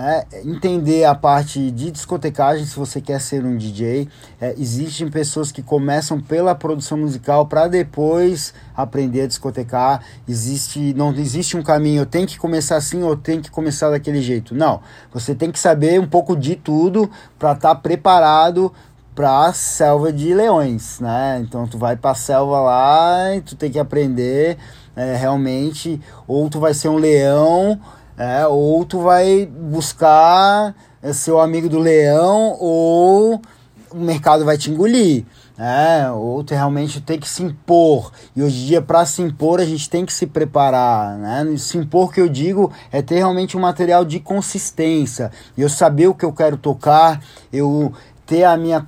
[0.00, 4.08] é, entender a parte de discotecagem se você quer ser um DJ.
[4.40, 10.04] É, existem pessoas que começam pela produção musical para depois aprender a discotecar.
[10.28, 14.22] Existe, não existe um caminho, eu tenho que começar assim ou tenho que começar daquele
[14.22, 14.54] jeito.
[14.54, 14.80] Não,
[15.12, 18.72] você tem que saber um pouco de tudo para estar tá preparado
[19.16, 21.40] para a selva de leões, né?
[21.42, 24.56] Então tu vai para a selva lá e tu tem que aprender
[24.94, 27.80] é, realmente, ou tu vai ser um leão
[28.18, 30.74] é, ou tu vai buscar
[31.12, 33.40] ser o amigo do leão, ou
[33.90, 35.24] o mercado vai te engolir.
[35.60, 38.12] É, ou tu realmente tem que se impor.
[38.34, 41.18] E hoje em dia, para se impor, a gente tem que se preparar.
[41.18, 41.56] Né?
[41.56, 45.32] Se impor, que eu digo, é ter realmente um material de consistência.
[45.56, 47.20] Eu saber o que eu quero tocar,
[47.52, 47.92] eu
[48.24, 48.84] ter a minha.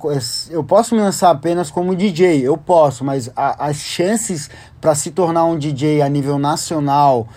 [0.49, 5.11] Eu posso me lançar apenas como DJ, eu posso, mas a, as chances para se
[5.11, 7.27] tornar um DJ a nível nacional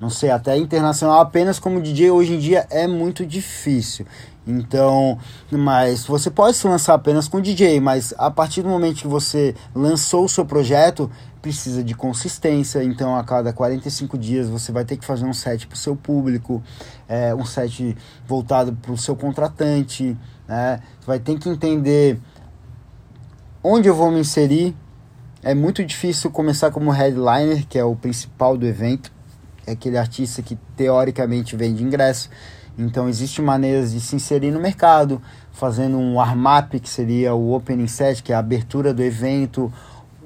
[0.00, 4.06] não sei, até internacional apenas como DJ hoje em dia é muito difícil.
[4.46, 5.18] Então,
[5.50, 9.54] mas você pode se lançar apenas com DJ, mas a partir do momento que você
[9.74, 11.10] lançou o seu projeto,
[11.42, 12.82] precisa de consistência.
[12.82, 15.94] Então, a cada 45 dias você vai ter que fazer um set para o seu
[15.94, 16.62] público,
[17.06, 17.94] é, um set
[18.26, 20.16] voltado para o seu contratante.
[20.46, 20.80] Né?
[21.04, 22.18] Vai ter que entender
[23.62, 24.74] onde eu vou me inserir.
[25.42, 29.17] É muito difícil começar como headliner, que é o principal do evento
[29.68, 32.30] é aquele artista que teoricamente vende ingresso.
[32.76, 35.20] Então existem maneiras de se inserir no mercado,
[35.52, 39.72] fazendo um warm-up, que seria o opening set, que é a abertura do evento.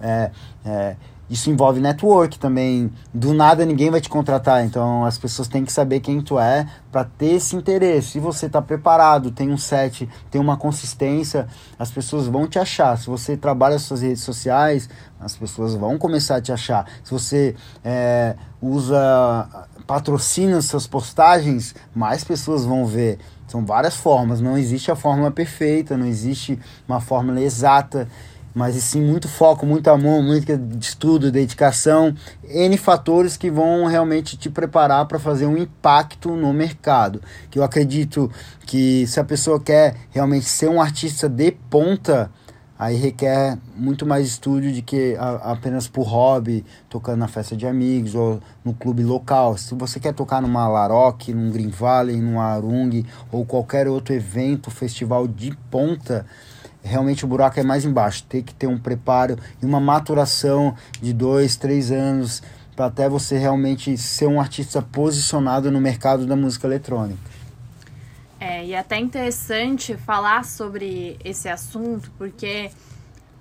[0.01, 0.31] É,
[0.65, 0.97] é,
[1.33, 2.93] isso envolve network também.
[3.13, 6.67] Do nada ninguém vai te contratar, então as pessoas têm que saber quem tu é
[6.91, 8.09] para ter esse interesse.
[8.09, 12.99] Se você está preparado, tem um set, tem uma consistência, as pessoas vão te achar.
[12.99, 16.87] Se você trabalha suas redes sociais, as pessoas vão começar a te achar.
[17.03, 23.19] Se você é, usa, patrocina suas postagens, mais pessoas vão ver.
[23.47, 28.07] São várias formas, não existe a fórmula perfeita, não existe uma fórmula exata
[28.55, 34.51] mas sim muito foco, muito amor, muito estudo, dedicação, N fatores que vão realmente te
[34.51, 37.23] preparar para fazer um impacto no mercado.
[37.51, 38.31] Que eu acredito
[38.67, 42.31] que se a pessoa quer realmente ser um artista de ponta,
[42.79, 48.15] aí requer muito mais estudo de que apenas por hobby, tocando na festa de amigos
[48.15, 49.57] ou no clube local.
[49.57, 54.71] Se você quer tocar numa Laroque, num Green Valley, num Arung ou qualquer outro evento,
[54.71, 56.27] festival de ponta,
[56.83, 58.25] realmente o buraco é mais embaixo.
[58.29, 62.43] Tem que ter um preparo e uma maturação de dois, três anos
[62.75, 67.21] para até você realmente ser um artista posicionado no mercado da música eletrônica.
[68.41, 72.73] É, e é até interessante falar sobre esse assunto, porque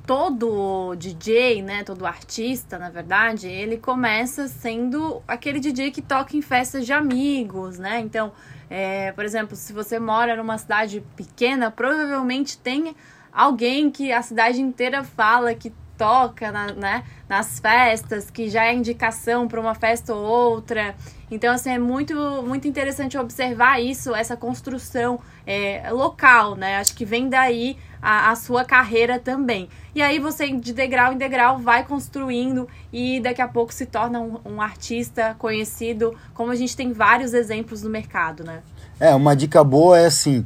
[0.06, 6.42] todo DJ, né, todo artista, na verdade, ele começa sendo aquele DJ que toca em
[6.42, 8.00] festas de amigos, né?
[8.00, 8.32] Então,
[8.70, 12.96] é, por exemplo, se você mora numa cidade pequena, provavelmente tem
[13.32, 15.72] alguém que a cidade inteira fala que
[16.02, 20.96] toca na, né, nas festas, que já é indicação para uma festa ou outra.
[21.30, 26.78] Então, assim, é muito, muito interessante observar isso, essa construção é, local, né?
[26.78, 29.70] Acho que vem daí a, a, sua carreira também.
[29.94, 34.20] E aí você, de degrau em degrau, vai construindo e daqui a pouco se torna
[34.20, 38.64] um, um artista conhecido, como a gente tem vários exemplos no mercado, né?
[39.00, 40.44] É, uma dica boa é assim...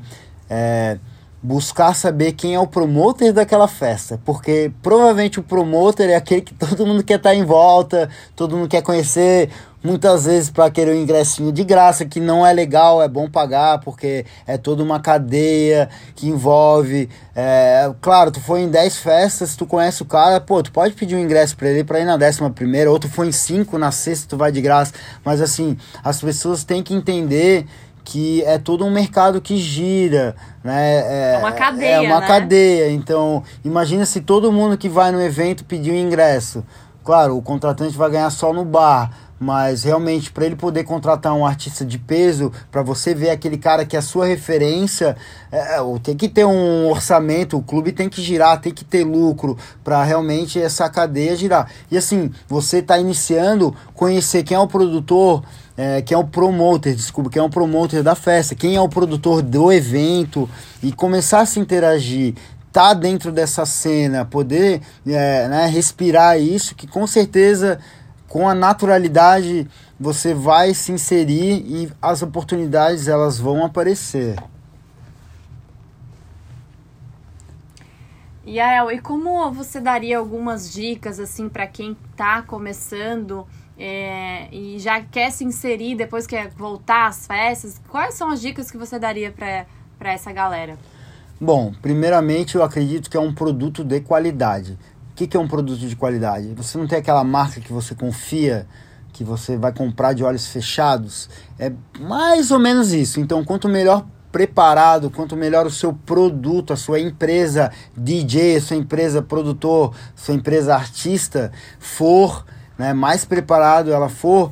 [0.50, 1.00] É
[1.46, 6.54] buscar saber quem é o promoter daquela festa, porque provavelmente o promoter é aquele que
[6.56, 9.52] todo mundo quer estar em volta, todo mundo quer conhecer,
[9.84, 13.80] muitas vezes para querer um ingressinho de graça, que não é legal, é bom pagar,
[13.82, 17.08] porque é toda uma cadeia que envolve.
[17.36, 21.16] É, claro, tu foi em 10 festas, tu conhece o cara, pô, tu pode pedir
[21.16, 23.92] um ingresso para ele para ir na décima primeira, ou tu foi em 5, na
[23.92, 24.94] sexta tu vai de graça,
[25.24, 27.68] mas assim, as pessoas têm que entender
[28.06, 31.00] que é todo um mercado que gira, né?
[31.00, 32.28] É, é uma cadeia, É uma né?
[32.28, 32.92] cadeia.
[32.92, 36.64] Então, imagina se todo mundo que vai no evento pedir um ingresso.
[37.04, 41.46] Claro, o contratante vai ganhar só no bar, mas realmente para ele poder contratar um
[41.46, 45.16] artista de peso, para você ver aquele cara que é a sua referência,
[45.52, 49.04] é, é tem que ter um orçamento, o clube tem que girar, tem que ter
[49.04, 51.70] lucro para realmente essa cadeia girar.
[51.92, 55.44] E assim, você está iniciando, conhecer quem é o produtor,
[55.78, 59.42] é, é o promoter, desculpa, quem é o promoter da festa, quem é o produtor
[59.42, 60.50] do evento
[60.82, 62.36] e começar a se interagir,
[62.72, 67.80] tá dentro dessa cena, poder é, né, respirar isso, que com certeza
[68.28, 69.68] com a naturalidade
[70.00, 74.36] você vai se inserir e as oportunidades elas vão aparecer.
[78.48, 83.48] Yael, e como você daria algumas dicas assim para quem está começando
[83.78, 87.82] é, e já quer se inserir depois que voltar às festas?
[87.90, 90.78] Quais são as dicas que você daria para essa galera?
[91.40, 94.78] Bom, primeiramente eu acredito que é um produto de qualidade.
[95.12, 96.54] O que, que é um produto de qualidade?
[96.56, 98.68] Você não tem aquela marca que você confia,
[99.12, 101.30] que você vai comprar de olhos fechados?
[101.60, 103.20] É mais ou menos isso.
[103.20, 108.76] Então, quanto melhor preparado, quanto melhor o seu produto, a sua empresa DJ, a sua
[108.76, 112.46] empresa produtor, sua empresa artista for,
[112.78, 114.52] né, mais preparado ela for,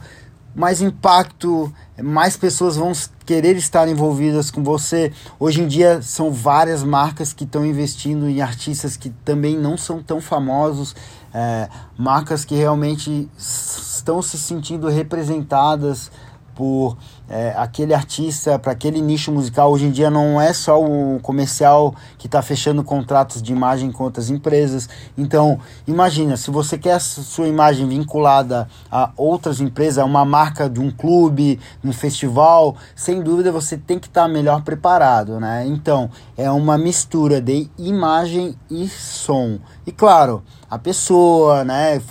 [0.55, 2.91] mais impacto, mais pessoas vão
[3.25, 5.11] querer estar envolvidas com você.
[5.39, 10.01] Hoje em dia são várias marcas que estão investindo em artistas que também não são
[10.01, 10.95] tão famosos,
[11.33, 11.67] é,
[11.97, 16.11] marcas que realmente estão se sentindo representadas
[16.53, 16.97] por
[17.29, 19.71] é, aquele artista, para aquele nicho musical.
[19.71, 24.03] Hoje em dia não é só o comercial que está fechando contratos de imagem com
[24.03, 24.89] outras empresas.
[25.17, 30.69] Então, imagina, se você quer a sua imagem vinculada a outras empresas, a uma marca
[30.69, 35.65] de um clube, um festival, sem dúvida você tem que estar tá melhor preparado, né?
[35.65, 39.59] Então, é uma mistura de imagem e som.
[39.85, 42.01] E claro, a pessoa, né?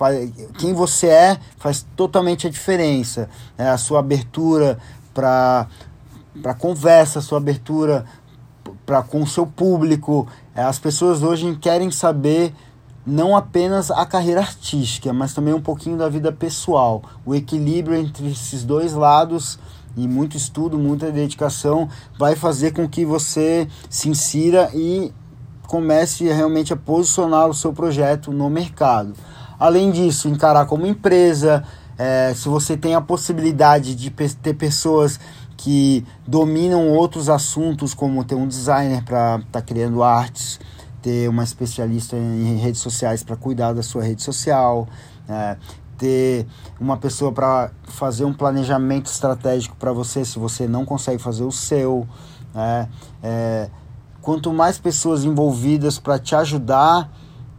[0.58, 3.28] Quem você é faz totalmente a diferença.
[3.56, 3.70] Né?
[3.70, 4.78] A sua abertura
[5.14, 5.66] para
[6.40, 8.06] para conversa, a sua abertura
[8.86, 10.26] para com o seu público.
[10.54, 12.54] É, as pessoas hoje querem saber
[13.06, 17.02] não apenas a carreira artística, mas também um pouquinho da vida pessoal.
[17.26, 19.58] O equilíbrio entre esses dois lados
[19.96, 25.12] e muito estudo, muita dedicação vai fazer com que você se insira e
[25.72, 29.14] comece realmente a posicionar o seu projeto no mercado.
[29.58, 31.64] Além disso, encarar como empresa,
[31.96, 35.18] é, se você tem a possibilidade de ter pessoas
[35.56, 40.60] que dominam outros assuntos, como ter um designer para estar tá criando artes,
[41.00, 44.86] ter uma especialista em redes sociais para cuidar da sua rede social,
[45.26, 45.56] é,
[45.96, 46.46] ter
[46.78, 51.52] uma pessoa para fazer um planejamento estratégico para você se você não consegue fazer o
[51.52, 52.06] seu.
[52.54, 52.86] É,
[53.22, 53.70] é,
[54.22, 57.10] quanto mais pessoas envolvidas para te ajudar,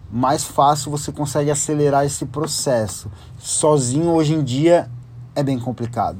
[0.09, 3.11] mais fácil você consegue acelerar esse processo.
[3.37, 4.89] Sozinho, hoje em dia,
[5.35, 6.19] é bem complicado.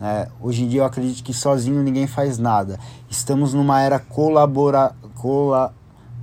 [0.00, 2.78] É, hoje em dia, eu acredito que sozinho ninguém faz nada.
[3.10, 5.74] Estamos numa era colabora, cola,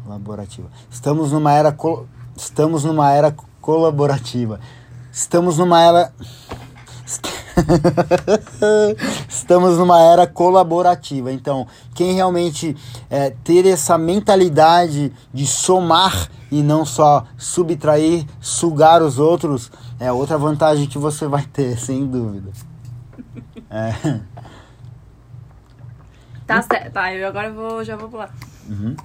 [0.04, 0.70] colaborativa.
[0.90, 4.60] Estamos numa era, col, estamos numa era colaborativa.
[5.12, 6.14] Estamos numa era.
[9.28, 11.32] Estamos numa era colaborativa.
[11.32, 12.76] Então, quem realmente
[13.10, 20.38] é, ter essa mentalidade de somar e não só subtrair, sugar os outros, é outra
[20.38, 22.52] vantagem que você vai ter, sem dúvida.
[23.70, 24.20] É.
[26.46, 26.94] Tá certo.
[26.94, 28.34] Tá, eu agora vou, já vou pular.
[28.70, 28.96] Uhum.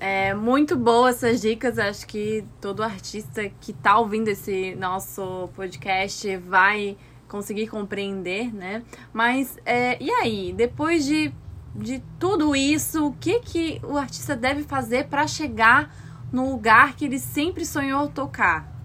[0.00, 1.78] É muito boa essas dicas.
[1.78, 6.96] Acho que todo artista que tá ouvindo esse nosso podcast vai
[7.28, 8.82] conseguir compreender, né?
[9.12, 11.32] Mas é, e aí, depois de,
[11.74, 15.94] de tudo isso, o que, que o artista deve fazer para chegar
[16.32, 18.78] no lugar que ele sempre sonhou tocar?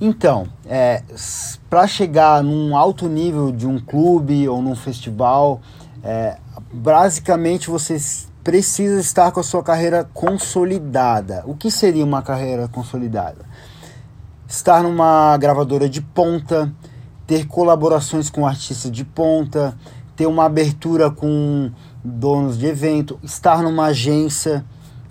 [0.00, 1.02] Então, é,
[1.68, 5.60] para chegar num alto nível de um clube ou num festival,
[6.02, 6.38] é,
[6.72, 7.98] basicamente você
[8.42, 11.42] precisa estar com a sua carreira consolidada.
[11.46, 13.44] O que seria uma carreira consolidada?
[14.48, 16.72] Estar numa gravadora de ponta,
[17.30, 19.78] ter colaborações com artistas de ponta,
[20.16, 21.70] ter uma abertura com
[22.02, 24.64] donos de evento, estar numa agência.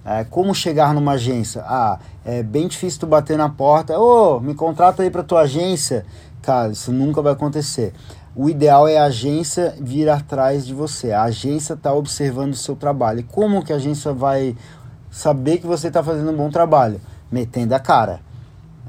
[0.03, 1.63] É, como chegar numa agência?
[1.65, 5.43] Ah, é bem difícil tu bater na porta, ô, oh, me contrata aí para tua
[5.43, 6.05] agência.
[6.41, 7.93] Cara, isso nunca vai acontecer.
[8.35, 11.13] O ideal é a agência vir atrás de você.
[11.13, 13.21] A agência está observando o seu trabalho.
[13.21, 14.57] E como que a agência vai
[15.09, 16.99] saber que você está fazendo um bom trabalho?
[17.31, 18.27] Metendo a cara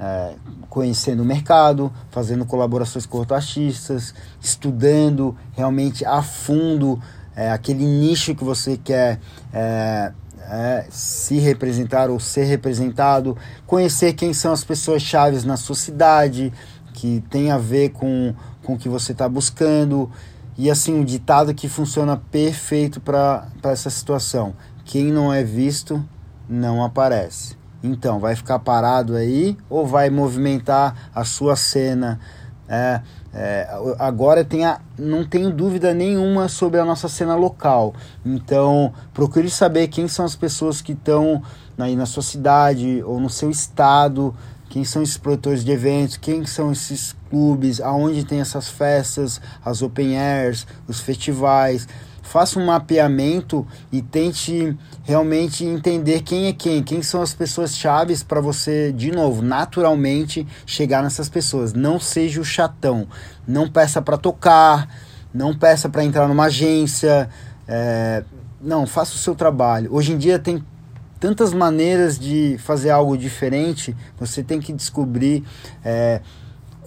[0.01, 0.33] é,
[0.71, 7.01] conhecendo o mercado, fazendo colaborações com outros artistas, estudando realmente a fundo
[7.37, 9.21] é, aquele nicho que você quer
[9.53, 13.37] é, é, se representar ou ser representado,
[13.67, 16.53] conhecer quem são as pessoas chaves na sua cidade,
[16.93, 20.11] que tem a ver com, com o que você está buscando.
[20.59, 26.05] E assim, um ditado que funciona perfeito para essa situação: quem não é visto
[26.49, 27.60] não aparece.
[27.83, 32.21] Então, vai ficar parado aí ou vai movimentar a sua cena?
[32.69, 33.01] É,
[33.33, 33.69] é,
[33.99, 37.95] agora tem a, não tenho dúvida nenhuma sobre a nossa cena local.
[38.25, 41.43] Então, procure saber quem são as pessoas que estão
[41.79, 44.35] aí na sua cidade ou no seu estado,
[44.69, 49.83] quem são esses produtores de eventos, quem são esses clubes, aonde tem essas festas, as
[49.83, 51.89] open airs, os festivais
[52.31, 58.23] faça um mapeamento e tente realmente entender quem é quem, quem são as pessoas chaves
[58.23, 61.73] para você, de novo, naturalmente chegar nessas pessoas.
[61.73, 63.09] Não seja o chatão,
[63.45, 64.89] não peça para tocar,
[65.35, 67.29] não peça para entrar numa agência,
[67.67, 68.23] é,
[68.61, 69.93] não, faça o seu trabalho.
[69.93, 70.65] Hoje em dia tem
[71.19, 75.43] tantas maneiras de fazer algo diferente, você tem que descobrir.
[75.85, 76.21] É,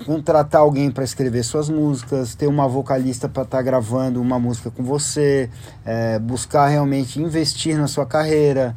[0.05, 4.69] contratar alguém para escrever suas músicas, ter uma vocalista para estar tá gravando uma música
[4.69, 5.49] com você,
[5.85, 8.75] é, buscar realmente investir na sua carreira.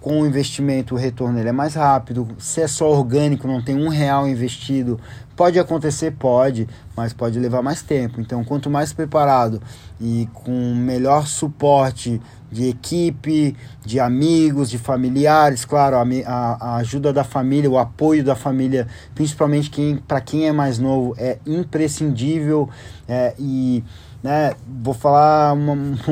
[0.00, 2.26] Com o investimento, o retorno ele é mais rápido.
[2.38, 4.98] Se é só orgânico, não tem um real investido,
[5.36, 8.18] pode acontecer, pode, mas pode levar mais tempo.
[8.18, 9.60] Então, quanto mais preparado
[10.00, 12.20] e com melhor suporte
[12.50, 16.02] de equipe, de amigos, de familiares, claro, a,
[16.60, 21.14] a, ajuda da família, o apoio da família, principalmente quem, para quem é mais novo,
[21.16, 22.68] é imprescindível
[23.08, 23.84] é, e
[24.22, 25.76] né, vou falar uma,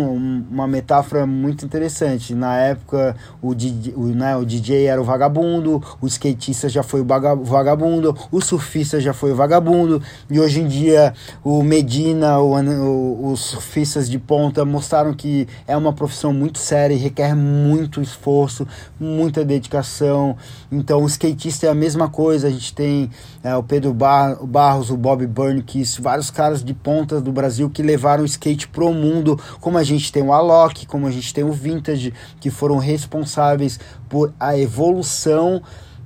[0.50, 2.34] uma metáfora muito interessante.
[2.34, 7.00] Na época, o DJ, o, né, o DJ era o vagabundo, o skatista já foi
[7.00, 7.06] o
[7.44, 11.12] vagabundo, o surfista já foi o vagabundo, e hoje em dia
[11.44, 16.94] o Medina, o, o, os surfistas de ponta mostraram que é uma profissão muito séria
[16.94, 18.66] e requer muito esforço,
[18.98, 20.36] muita dedicação.
[20.70, 22.48] Então, o skatista é a mesma coisa.
[22.48, 23.10] A gente tem
[23.42, 27.82] é, o Pedro Bar Barros, o Bob Burnkiss, vários caras de ponta do Brasil que
[27.98, 31.42] levaram o skate pro mundo, como a gente tem o Alok, como a gente tem
[31.42, 35.60] o Vintage, que foram responsáveis por a evolução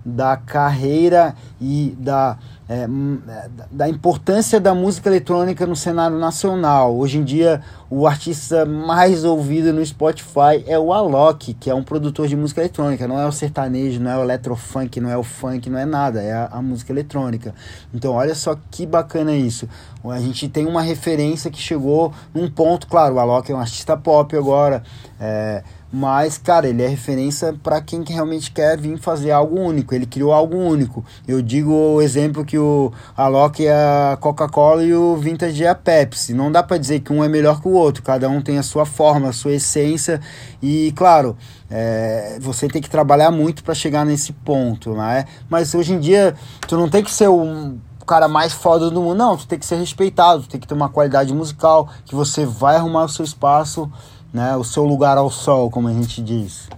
[0.04, 2.38] da carreira e da
[2.72, 6.96] é, é da importância da música eletrônica no cenário nacional.
[6.96, 7.60] Hoje em dia,
[7.90, 12.60] o artista mais ouvido no Spotify é o Alok, que é um produtor de música
[12.60, 13.06] eletrônica.
[13.06, 16.22] Não é o sertanejo, não é o eletrofunk, não é o funk, não é nada,
[16.22, 17.54] é a, a música eletrônica.
[17.92, 19.68] Então, olha só que bacana isso.
[20.04, 23.96] A gente tem uma referência que chegou num ponto, claro, o Alok é um artista
[23.96, 24.82] pop agora.
[25.20, 25.62] É,
[25.92, 29.94] mas, cara, ele é referência para quem realmente quer vir fazer algo único.
[29.94, 31.04] Ele criou algo único.
[31.28, 35.74] Eu digo o exemplo que o Alok é a Coca-Cola e o Vintage é a
[35.74, 36.32] Pepsi.
[36.32, 38.02] Não dá para dizer que um é melhor que o outro.
[38.02, 40.18] Cada um tem a sua forma, a sua essência.
[40.62, 41.36] E, claro,
[41.70, 45.26] é, você tem que trabalhar muito para chegar nesse ponto, né?
[45.50, 46.34] Mas hoje em dia,
[46.66, 49.16] tu não tem que ser um o cara mais foda do mundo.
[49.16, 52.44] Não, tu tem que ser respeitado, tu tem que ter uma qualidade musical, que você
[52.44, 53.90] vai arrumar o seu espaço
[54.32, 54.56] né?
[54.56, 56.68] O seu lugar ao sol, como a gente diz.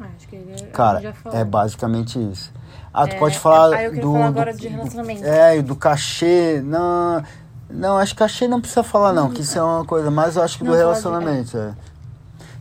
[0.00, 2.52] Ah, acho que ele, Cara, é basicamente isso.
[2.92, 5.20] Ah, tu é, pode falar é, do, falar agora do, de relacionamento.
[5.20, 7.22] Do, é, do cachê, não,
[7.68, 10.42] não, acho que cachê não precisa falar não, que isso é uma coisa, mas eu
[10.42, 11.74] acho que não, do relacionamento, de, é.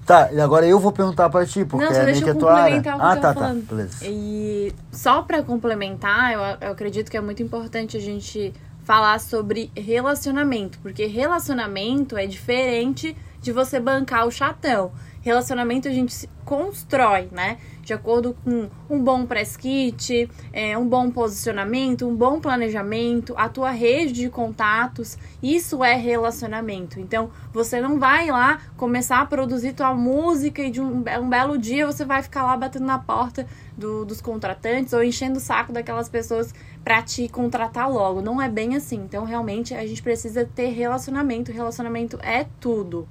[0.06, 2.54] Tá, e agora eu vou perguntar pra ti, porque não, é meio que a tua
[2.54, 2.84] área.
[3.00, 4.06] Ah, tá, tá, beleza.
[4.06, 8.54] E só pra complementar, eu, eu acredito que é muito importante a gente
[8.86, 14.92] falar sobre relacionamento, porque relacionamento é diferente de você bancar o chatão.
[15.26, 17.58] Relacionamento a gente constrói, né?
[17.82, 23.50] De acordo com um bom press kit, é, um bom posicionamento, um bom planejamento, a
[23.50, 27.00] tua rede de contatos, isso é relacionamento.
[27.00, 31.58] Então, você não vai lá começar a produzir tua música e de um, um belo
[31.58, 35.74] dia você vai ficar lá batendo na porta do, dos contratantes ou enchendo o saco
[35.74, 36.54] daquelas pessoas
[36.84, 38.22] para te contratar logo.
[38.22, 38.98] Não é bem assim.
[38.98, 41.52] Então, realmente, a gente precisa ter relacionamento.
[41.52, 43.08] Relacionamento é tudo.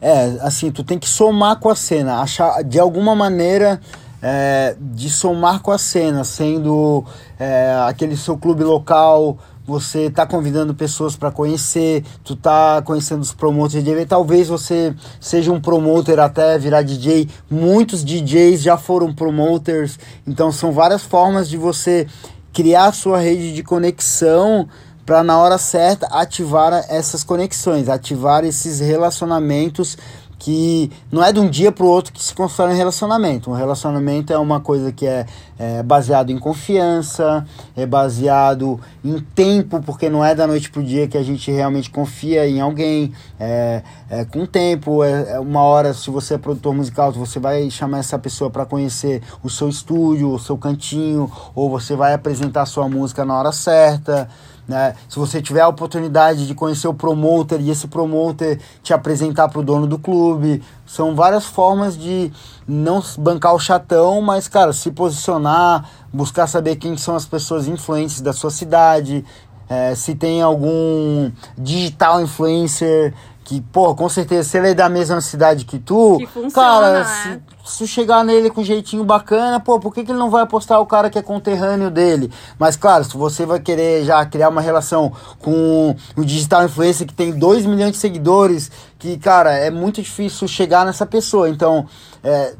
[0.00, 3.80] É, assim, tu tem que somar com a cena, achar de alguma maneira
[4.22, 7.04] é, de somar com a cena, sendo
[7.38, 13.32] é, aquele seu clube local, você tá convidando pessoas para conhecer, tu tá conhecendo os
[13.32, 17.28] promoters de evento, talvez você seja um promoter até virar DJ.
[17.50, 22.06] Muitos DJs já foram promoters, então são várias formas de você
[22.52, 24.68] criar sua rede de conexão
[25.04, 29.96] para na hora certa ativar essas conexões, ativar esses relacionamentos
[30.40, 33.50] que não é de um dia para o outro que se constrói um relacionamento.
[33.50, 35.26] Um relacionamento é uma coisa que é,
[35.58, 37.46] é baseado em confiança,
[37.76, 41.50] é baseado em tempo, porque não é da noite para o dia que a gente
[41.50, 43.12] realmente confia em alguém.
[43.38, 47.68] É, é com tempo, é, é uma hora, se você é produtor musical, você vai
[47.68, 52.62] chamar essa pessoa para conhecer o seu estúdio, o seu cantinho, ou você vai apresentar
[52.62, 54.26] a sua música na hora certa.
[54.70, 54.94] Né?
[55.08, 59.58] Se você tiver a oportunidade de conhecer o promoter e esse promoter te apresentar para
[59.58, 62.30] o dono do clube, são várias formas de
[62.68, 68.20] não bancar o chatão, mas, cara, se posicionar, buscar saber quem são as pessoas influentes
[68.20, 69.24] da sua cidade,
[69.68, 73.12] é, se tem algum digital influencer
[73.42, 76.92] que, pô, com certeza, se ele é da mesma cidade que tu, que funciona, cara,
[77.00, 77.04] né?
[77.04, 80.42] se, se chegar nele com um jeitinho bacana, pô, por que, que ele não vai
[80.42, 82.30] apostar o cara que é conterrâneo dele?
[82.58, 87.14] Mas, claro, se você vai querer já criar uma relação com o digital influencer que
[87.14, 91.48] tem 2 milhões de seguidores, que, cara, é muito difícil chegar nessa pessoa.
[91.48, 91.86] Então,
[92.22, 92.54] é,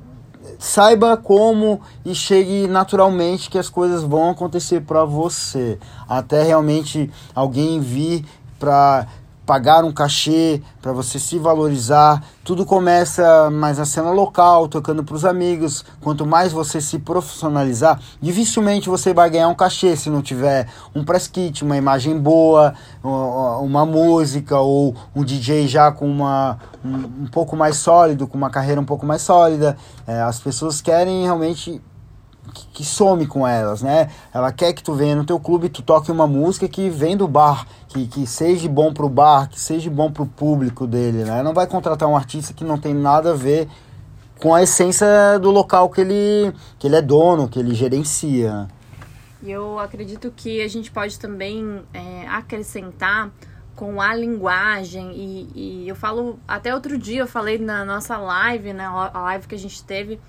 [0.58, 5.78] saiba como e chegue naturalmente que as coisas vão acontecer para você.
[6.08, 8.24] Até realmente alguém vir
[8.58, 9.06] para
[9.50, 12.22] pagar um cachê, para você se valorizar.
[12.44, 15.84] Tudo começa mais na cena local, tocando para os amigos.
[16.00, 21.02] Quanto mais você se profissionalizar, dificilmente você vai ganhar um cachê se não tiver um
[21.02, 27.26] press kit, uma imagem boa, uma música ou um DJ já com uma um, um
[27.26, 29.76] pouco mais sólido, com uma carreira um pouco mais sólida.
[30.06, 31.82] É, as pessoas querem realmente
[32.72, 34.10] que, some com elas, né?
[34.32, 37.28] Ela quer que tu venha no teu clube, tu toque uma música que vem do
[37.28, 41.42] bar, que, que seja bom pro bar, que seja bom pro público dele, né?
[41.42, 43.68] Não vai contratar um artista que não tem nada a ver
[44.40, 45.06] com a essência
[45.40, 48.68] do local que ele, que ele é dono, que ele gerencia.
[49.42, 53.30] E eu acredito que a gente pode também é, acrescentar
[53.76, 58.74] com a linguagem e, e, eu falo até outro dia eu falei na nossa live
[58.74, 60.20] né a live que a gente teve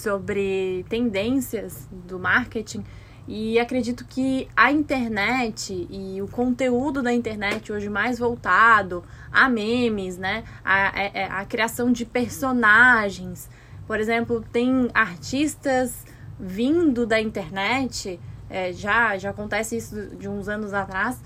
[0.00, 2.84] sobre tendências do marketing
[3.28, 10.18] e acredito que a internet e o conteúdo da internet hoje mais voltado a memes,
[10.18, 10.42] né?
[10.64, 13.48] A, a, é, é, a criação de personagens.
[13.86, 16.04] Por exemplo, tem artistas
[16.40, 21.20] vindo da internet, é, já, já acontece isso de uns anos atrás.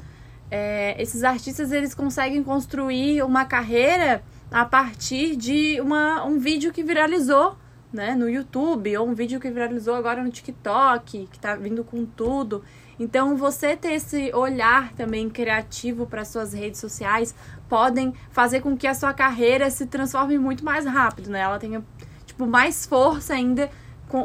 [0.50, 6.82] É, esses artistas eles conseguem construir uma carreira a partir de uma, um vídeo que
[6.82, 7.56] viralizou
[7.94, 12.04] né, no YouTube, ou um vídeo que viralizou agora no TikTok, que tá vindo com
[12.04, 12.62] tudo.
[12.98, 17.34] Então, você ter esse olhar também criativo para suas redes sociais
[17.68, 21.40] podem fazer com que a sua carreira se transforme muito mais rápido, né?
[21.40, 21.82] Ela tenha,
[22.26, 23.70] tipo, mais força ainda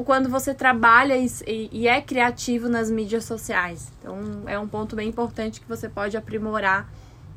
[0.05, 1.29] quando você trabalha e,
[1.71, 3.91] e, é criativo nas mídias sociais.
[3.99, 6.87] Então, é um ponto bem importante que você pode aprimorar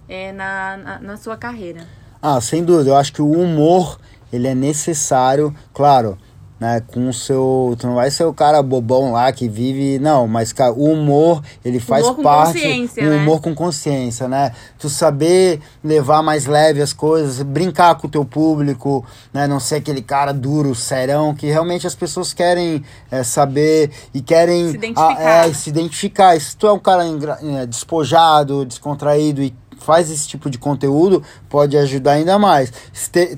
[0.08, 1.86] é, na, na, na sua carreira.
[2.20, 2.90] Ah, sem dúvida.
[2.90, 3.98] Eu acho que o humor
[4.32, 6.16] ele é necessário, claro,
[6.62, 10.28] né, com o seu, tu não vai ser o cara bobão lá que vive, não,
[10.28, 12.64] mas cara, o humor, ele faz humor parte,
[12.98, 13.16] o né?
[13.16, 13.40] humor né?
[13.42, 14.52] com consciência, né?
[14.78, 19.04] Tu saber levar mais leve as coisas, brincar com o teu público,
[19.34, 24.22] né, não ser aquele cara duro, serão, que realmente as pessoas querem é, saber e
[24.22, 25.18] querem se identificar.
[25.18, 26.40] A, é, se identificar.
[26.40, 29.52] Se tu é um cara é, despojado, descontraído e
[29.82, 32.72] faz esse tipo de conteúdo pode ajudar ainda mais.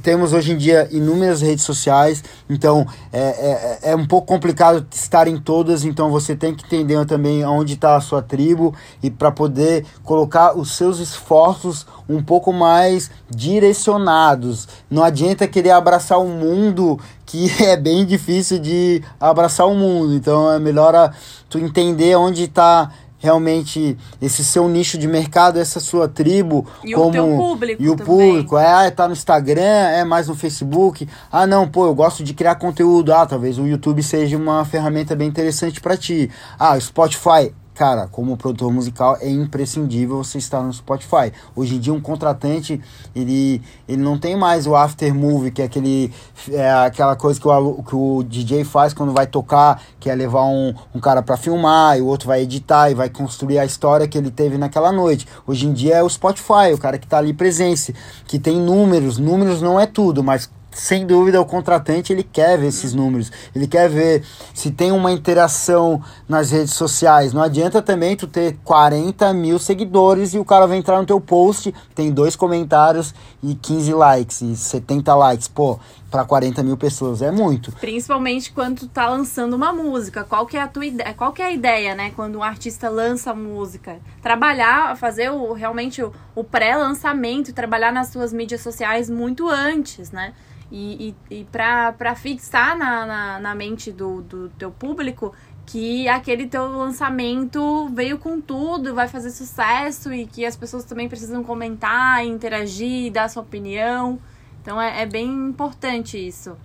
[0.02, 5.26] Temos hoje em dia inúmeras redes sociais, então é, é, é um pouco complicado estar
[5.26, 9.30] em todas, então você tem que entender também onde está a sua tribo e para
[9.30, 14.68] poder colocar os seus esforços um pouco mais direcionados.
[14.90, 20.52] Não adianta querer abraçar o mundo que é bem difícil de abraçar o mundo, então
[20.52, 21.12] é melhor a,
[21.48, 22.90] tu entender onde está
[23.24, 27.88] realmente esse seu nicho de mercado, essa sua tribo, e como o teu público e
[27.88, 28.06] o também.
[28.06, 31.08] público, é, ah, tá no Instagram, é mais no Facebook.
[31.32, 33.14] Ah, não, pô, eu gosto de criar conteúdo.
[33.14, 36.30] Ah, talvez o YouTube seja uma ferramenta bem interessante para ti.
[36.58, 41.32] Ah, Spotify cara, como produtor musical é imprescindível você estar no Spotify.
[41.56, 42.80] Hoje em dia um contratante,
[43.14, 46.12] ele, ele não tem mais o after movie, que é aquele
[46.50, 50.44] é aquela coisa que o, que o DJ faz quando vai tocar, que é levar
[50.44, 54.06] um, um cara para filmar, e o outro vai editar e vai construir a história
[54.06, 55.26] que ele teve naquela noite.
[55.46, 57.94] Hoje em dia é o Spotify, o cara que está ali presente,
[58.26, 62.66] que tem números, números não é tudo, mas sem dúvida o contratante ele quer ver
[62.66, 64.22] esses números, ele quer ver
[64.52, 67.32] se tem uma interação nas redes sociais.
[67.32, 71.20] Não adianta também tu ter 40 mil seguidores e o cara vai entrar no teu
[71.20, 75.48] post, tem dois comentários e 15 likes e 70 likes.
[75.48, 75.78] Pô,
[76.14, 77.72] para 40 mil pessoas é muito.
[77.72, 80.22] Principalmente quando tu tá lançando uma música.
[80.22, 81.12] Qual que é a tua ideia?
[81.12, 82.12] Qual que é a ideia, né?
[82.14, 83.98] Quando um artista lança música?
[84.22, 90.34] Trabalhar, fazer o, realmente o, o pré-lançamento, trabalhar nas suas mídias sociais muito antes, né?
[90.70, 95.32] e, e, e para fixar na, na, na, mente do, do teu público
[95.66, 101.08] que aquele teu lançamento veio com tudo, vai fazer sucesso e que as pessoas também
[101.08, 104.20] precisam comentar, interagir, dar sua opinião.
[104.64, 106.56] Então é, é bem importante isso.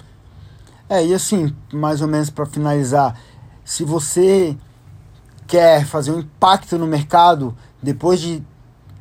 [0.87, 3.19] É, e assim, mais ou menos para finalizar,
[3.65, 4.55] se você
[5.45, 8.41] quer fazer um impacto no mercado, depois de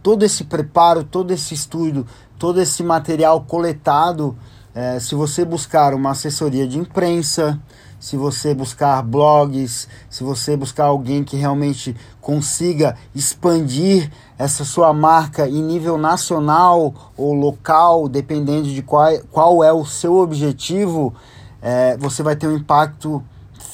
[0.02, 2.04] todo esse preparo, todo esse estudo,
[2.40, 4.36] todo esse material coletado,
[4.74, 7.56] é, se você buscar uma assessoria de imprensa,
[7.98, 15.48] se você buscar blogs, se você buscar alguém que realmente consiga expandir essa sua marca
[15.48, 21.14] em nível nacional ou local, dependendo de qual, qual é o seu objetivo,
[21.60, 23.22] é, você vai ter um impacto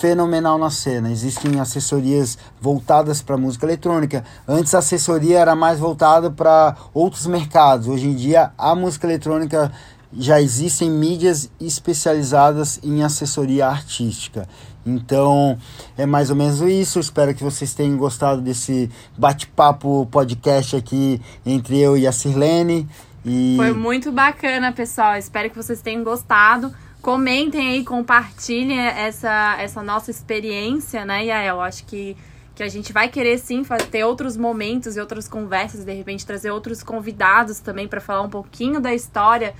[0.04, 1.10] fenomenal na cena.
[1.10, 4.24] Existem assessorias voltadas para música eletrônica.
[4.46, 7.86] Antes a assessoria era mais voltada para outros mercados.
[7.86, 9.70] Hoje em dia a música eletrônica
[10.18, 14.48] já existem mídias especializadas em assessoria artística.
[14.86, 15.58] Então,
[15.96, 17.00] é mais ou menos isso.
[17.00, 22.86] Espero que vocês tenham gostado desse bate-papo podcast aqui entre eu e a Sirlene.
[23.24, 23.54] E...
[23.56, 25.16] Foi muito bacana, pessoal.
[25.16, 26.72] Espero que vocês tenham gostado.
[27.00, 31.60] Comentem aí, compartilhem essa, essa nossa experiência, né, Yael?
[31.60, 32.16] Acho que
[32.54, 36.52] que a gente vai querer sim ter outros momentos e outras conversas, de repente trazer
[36.52, 39.54] outros convidados também para falar um pouquinho da história